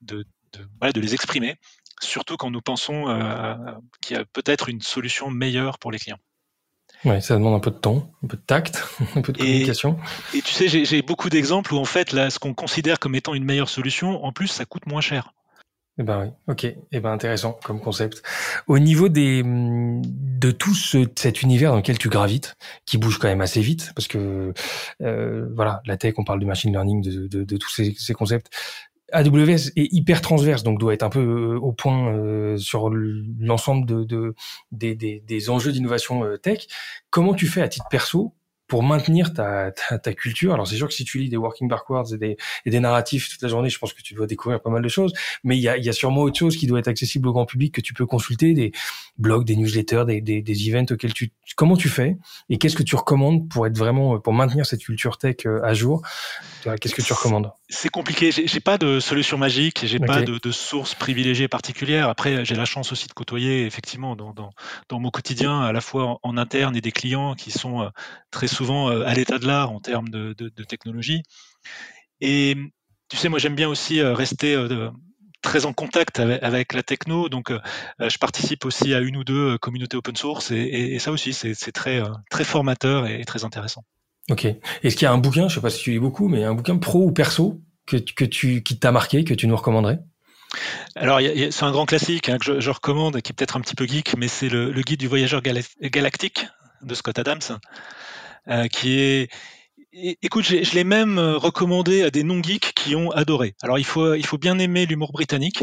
[0.94, 1.56] les exprimer,
[2.02, 3.54] surtout quand nous pensons euh,
[4.02, 6.20] qu'il y a peut-être une solution meilleure pour les clients.
[7.04, 8.84] Oui, ça demande un peu de temps, un peu de tact,
[9.16, 9.98] un peu de communication.
[10.34, 13.34] Et, tu sais, j'ai beaucoup d'exemples où en fait, là, ce qu'on considère comme étant
[13.34, 15.32] une meilleure solution, en plus, ça coûte moins cher.
[15.96, 18.24] Eh ben oui, ok, eh ben intéressant comme concept.
[18.66, 23.28] Au niveau des de tout ce, cet univers dans lequel tu gravites, qui bouge quand
[23.28, 24.52] même assez vite, parce que
[25.02, 28.12] euh, voilà, la tech, on parle du machine learning, de, de, de tous ces, ces,
[28.12, 28.50] concepts.
[29.14, 33.86] AWS est hyper transverse, donc doit être un peu euh, au point euh, sur l'ensemble
[33.86, 34.34] de, de
[34.72, 36.66] des, des, des, enjeux d'innovation euh, tech.
[37.10, 38.34] Comment tu fais à titre perso
[38.74, 40.52] pour maintenir ta, ta, ta, culture.
[40.52, 43.28] Alors c'est sûr que si tu lis des working backwards et des, et des narratifs
[43.28, 45.12] toute la journée, je pense que tu dois découvrir pas mal de choses.
[45.44, 47.46] Mais il y a, y a sûrement autre chose qui doit être accessible au grand
[47.46, 48.72] public que tu peux consulter, des
[49.16, 51.30] blogs, des newsletters, des, des, des events auxquels tu.
[51.54, 52.16] Comment tu fais
[52.48, 55.72] et qu'est-ce que tu recommandes pour être vraiment pour maintenir cette culture tech euh, à
[55.72, 56.02] jour?
[56.80, 57.52] Qu'est-ce que tu recommandes?
[57.68, 58.30] C'est compliqué.
[58.32, 59.82] J'ai pas de solution magique.
[59.84, 62.08] J'ai pas de, de, source privilégiée particulière.
[62.08, 64.50] Après, j'ai la chance aussi de côtoyer effectivement dans, dans,
[64.88, 67.88] dans, mon quotidien à la fois en, en interne et des clients qui sont euh,
[68.30, 70.32] très souvent euh, à l'état de l'art en termes de,
[70.68, 71.22] technologie.
[72.20, 72.56] Et
[73.08, 74.90] tu sais, moi j'aime bien aussi euh, rester euh,
[75.42, 77.52] très en contact avec, la techno, donc
[78.00, 82.00] je participe aussi à une ou deux communautés open source et, ça aussi c'est très,
[82.30, 83.82] très formateur et très intéressant.
[84.30, 84.46] Ok.
[84.82, 86.54] Est-ce qu'il y a un bouquin, je sais pas si tu lis beaucoup, mais un
[86.54, 89.98] bouquin pro ou perso que, que tu, qui t'a marqué, que tu nous recommanderais?
[90.96, 93.86] Alors, c'est un grand classique hein, que je, recommande, qui est peut-être un petit peu
[93.86, 96.46] geek, mais c'est le, guide du voyageur galactique
[96.82, 97.58] de Scott Adams.
[98.48, 99.30] Euh, qui est
[99.96, 103.54] Écoute, je l'ai même euh, recommandé à des non-geeks qui ont adoré.
[103.62, 105.62] Alors, il faut, il faut bien aimer l'humour britannique,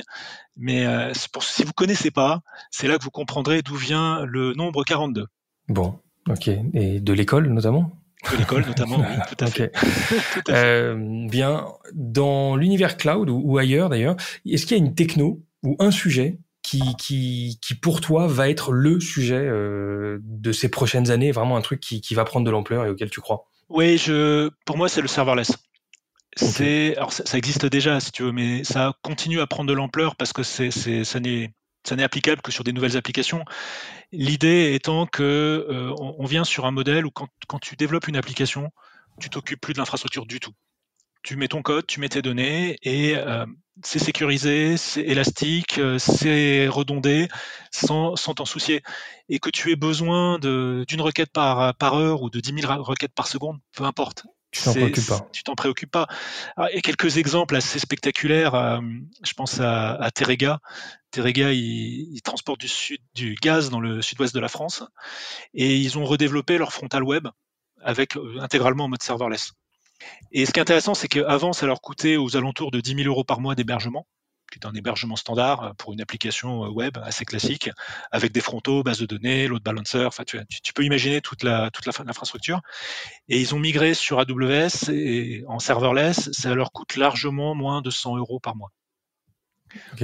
[0.56, 4.54] mais euh, pour, si vous connaissez pas, c'est là que vous comprendrez d'où vient le
[4.54, 5.26] nombre 42.
[5.68, 6.50] Bon, ok.
[6.74, 7.92] Et de l'école, notamment?
[8.32, 9.06] De l'école, notamment, oui,
[9.36, 9.74] tout à fait.
[10.50, 14.16] Euh, bien, dans l'univers cloud ou, ou ailleurs, d'ailleurs,
[14.46, 18.50] est-ce qu'il y a une techno ou un sujet qui, qui, qui pour toi va
[18.50, 22.46] être le sujet euh, de ces prochaines années, vraiment un truc qui, qui va prendre
[22.46, 23.48] de l'ampleur et auquel tu crois?
[23.70, 25.58] Oui, je, pour moi, c'est le serverless.
[26.38, 30.16] C'est, alors ça, existe déjà, si tu veux, mais ça continue à prendre de l'ampleur
[30.16, 31.54] parce que c'est, c'est, ça n'est,
[31.86, 33.44] ça n'est applicable que sur des nouvelles applications.
[34.14, 35.24] L'idée étant que
[35.70, 38.72] euh, on, vient sur un modèle où quand, quand tu développes une application,
[39.20, 40.54] tu t'occupes plus de l'infrastructure du tout
[41.24, 43.46] tu mets ton code, tu mets tes données et euh,
[43.84, 47.28] c'est sécurisé, c'est élastique, euh, c'est redondé
[47.72, 48.82] sans t'en soucier.
[49.30, 53.14] Et que tu aies besoin d'une requête par, par heure ou de 10 000 requêtes
[53.14, 54.26] par seconde, peu importe.
[54.52, 55.30] Tu t'en préoccupes pas.
[55.32, 56.08] Tu t'en préoccupes pas.
[56.74, 58.54] et quelques exemples assez spectaculaires.
[58.54, 58.82] Euh,
[59.24, 60.60] je pense à, à Terega.
[61.12, 64.84] Terega, il, il, transporte du, sud, du gaz dans le sud-ouest de la France
[65.54, 67.28] et ils ont redéveloppé leur frontal web
[67.82, 69.54] avec intégralement en mode serverless.
[70.32, 73.08] Et ce qui est intéressant, c'est qu'avant, ça leur coûtait aux alentours de 10 000
[73.08, 74.08] euros par mois d'hébergement.
[74.54, 77.70] est un hébergement standard pour une application web assez classique,
[78.12, 80.06] avec des frontaux, base de données, load balancer.
[80.06, 82.62] Enfin, tu, tu, peux imaginer toute la toute l'infrastructure.
[83.30, 87.90] Et ils ont migré sur AWS et en serverless, ça leur coûte largement moins de
[87.90, 88.72] 100 euros par mois.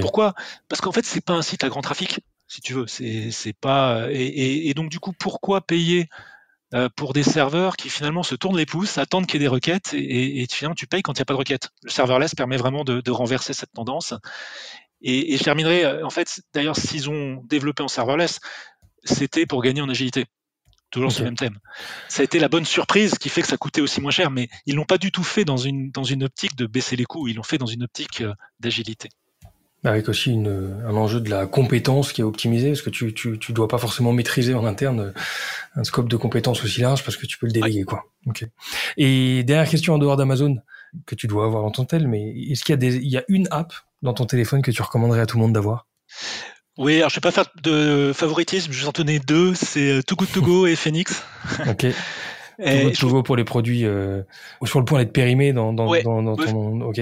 [0.02, 0.34] Pourquoi?
[0.70, 2.88] Parce qu'en fait, c'est pas un site à grand trafic, si tu veux.
[2.88, 6.37] C'est pas et, et, donc du coup, pourquoi payer euh,
[6.95, 9.93] pour des serveurs qui finalement se tournent les pouces, attendent qu'il y ait des requêtes
[9.93, 11.70] et, et finalement tu payes quand il n'y a pas de requêtes.
[11.84, 14.13] Le serverless permet vraiment de, de renverser cette tendance.
[15.01, 18.39] Et, et, je terminerai, euh, en fait, d'ailleurs, s'ils ont développé en serverless,
[19.03, 20.26] c'était pour gagner en agilité.
[20.89, 21.59] Toujours ce même thème.
[22.07, 24.47] Ça a été la bonne surprise qui fait que ça coûtait aussi moins cher, mais
[24.65, 27.28] ils l'ont pas du tout fait dans une, dans une optique de baisser les coûts,
[27.28, 29.09] ils l'ont fait dans une optique euh, d'agilité.
[29.84, 33.38] Avec aussi une, un enjeu de la compétence qui est optimisé, parce que tu, tu,
[33.38, 35.14] tu dois pas forcément maîtriser en interne
[35.76, 38.06] un scope de compétences aussi large parce que tu peux le déléguer, quoi.
[38.26, 38.46] Ok.
[38.98, 40.58] Et dernière question en dehors d'Amazon
[41.06, 43.18] que tu dois avoir dans ton tel, mais est-ce qu'il y a des, il y
[43.18, 45.88] a une app dans ton téléphone que tu recommanderais à tout le monde d'avoir?
[46.78, 50.16] Oui, alors je vais pas faire de favoritisme, je vais en donner deux, c'est Too
[50.16, 51.24] Good To Go et Phoenix.
[51.68, 51.86] Ok.
[52.60, 54.24] Et Too Good To pour les produits euh,
[54.64, 57.02] sur le point d'être périmés dans, dans, dans, dans ton, ok.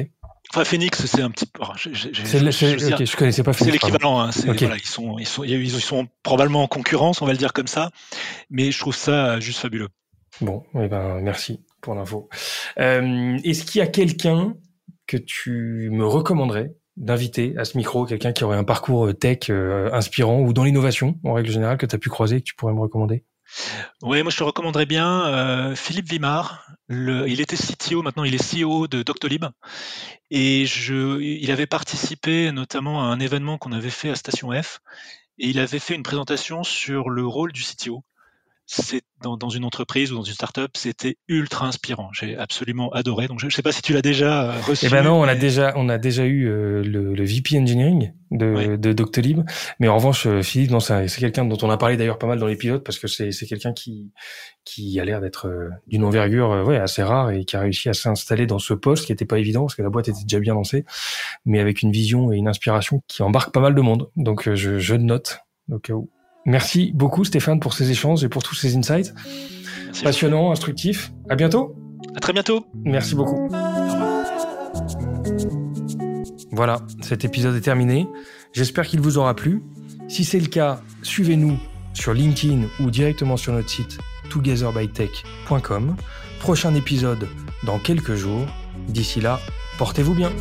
[0.55, 1.61] Enfin, Phoenix, c'est un petit peu.
[1.75, 4.21] Je, je, je, je connaissais pas C'est l'équivalent.
[4.21, 7.51] Hein, voilà, ils, sont, ils, sont, ils sont probablement en concurrence, on va le dire
[7.51, 7.91] comme ça.
[8.49, 9.89] Mais je trouve ça juste fabuleux.
[10.39, 12.29] Bon, eh ben, merci pour l'info.
[12.79, 14.55] Euh, Est-ce qu'il y a quelqu'un
[15.07, 19.89] que tu me recommanderais d'inviter à ce micro, quelqu'un qui aurait un parcours tech euh,
[19.91, 22.73] inspirant ou dans l'innovation, en règle générale, que tu as pu croiser, que tu pourrais
[22.73, 23.25] me recommander?
[24.01, 26.65] Oui, moi je te recommanderais bien euh, Philippe Vimard.
[26.89, 29.45] Il était CTO, maintenant il est CEO de Doctolib.
[30.31, 34.81] Et il avait participé notamment à un événement qu'on avait fait à Station F.
[35.37, 38.03] Et il avait fait une présentation sur le rôle du CTO
[38.67, 42.09] c'est dans, dans, une entreprise ou dans une startup, c'était ultra inspirant.
[42.13, 43.27] J'ai absolument adoré.
[43.27, 44.87] Donc je ne sais pas si tu l'as déjà euh, reçu.
[44.87, 48.13] Eh ben non, on a déjà on a déjà eu euh, le, le, VP Engineering
[48.31, 49.41] de, de Doctolib,
[49.79, 52.39] mais en revanche euh, Philippe, non, c'est quelqu'un dont on a parlé d'ailleurs pas mal
[52.39, 54.11] dans les pilotes parce que c'est c'est quelqu'un qui
[54.63, 55.47] qui a l'air d'être
[55.87, 59.11] d'une envergure ouais assez rare et qui a réussi à s'installer dans ce poste qui
[59.11, 60.85] était pas évident parce que la boîte était déjà bien lancée,
[61.45, 64.09] mais avec une vision et une inspiration qui embarque pas mal de monde.
[64.15, 65.39] Donc je je note
[65.71, 66.09] au cas où.
[66.45, 69.13] Merci beaucoup Stéphane pour ces échanges et pour tous ces insights.
[70.03, 71.11] Passionnant, instructif.
[71.29, 71.75] À bientôt.
[72.15, 72.65] À très bientôt.
[72.83, 73.49] Merci beaucoup.
[76.51, 78.07] Voilà, cet épisode est terminé.
[78.53, 79.61] J'espère qu'il vous aura plu.
[80.07, 81.57] Si c'est le cas, suivez-nous
[81.93, 83.97] sur LinkedIn ou directement sur notre site
[84.29, 85.95] togetherbytech.com.
[86.39, 87.27] Prochain épisode
[87.63, 88.45] dans quelques jours.
[88.87, 89.39] D'ici là,
[89.77, 90.31] portez-vous bien.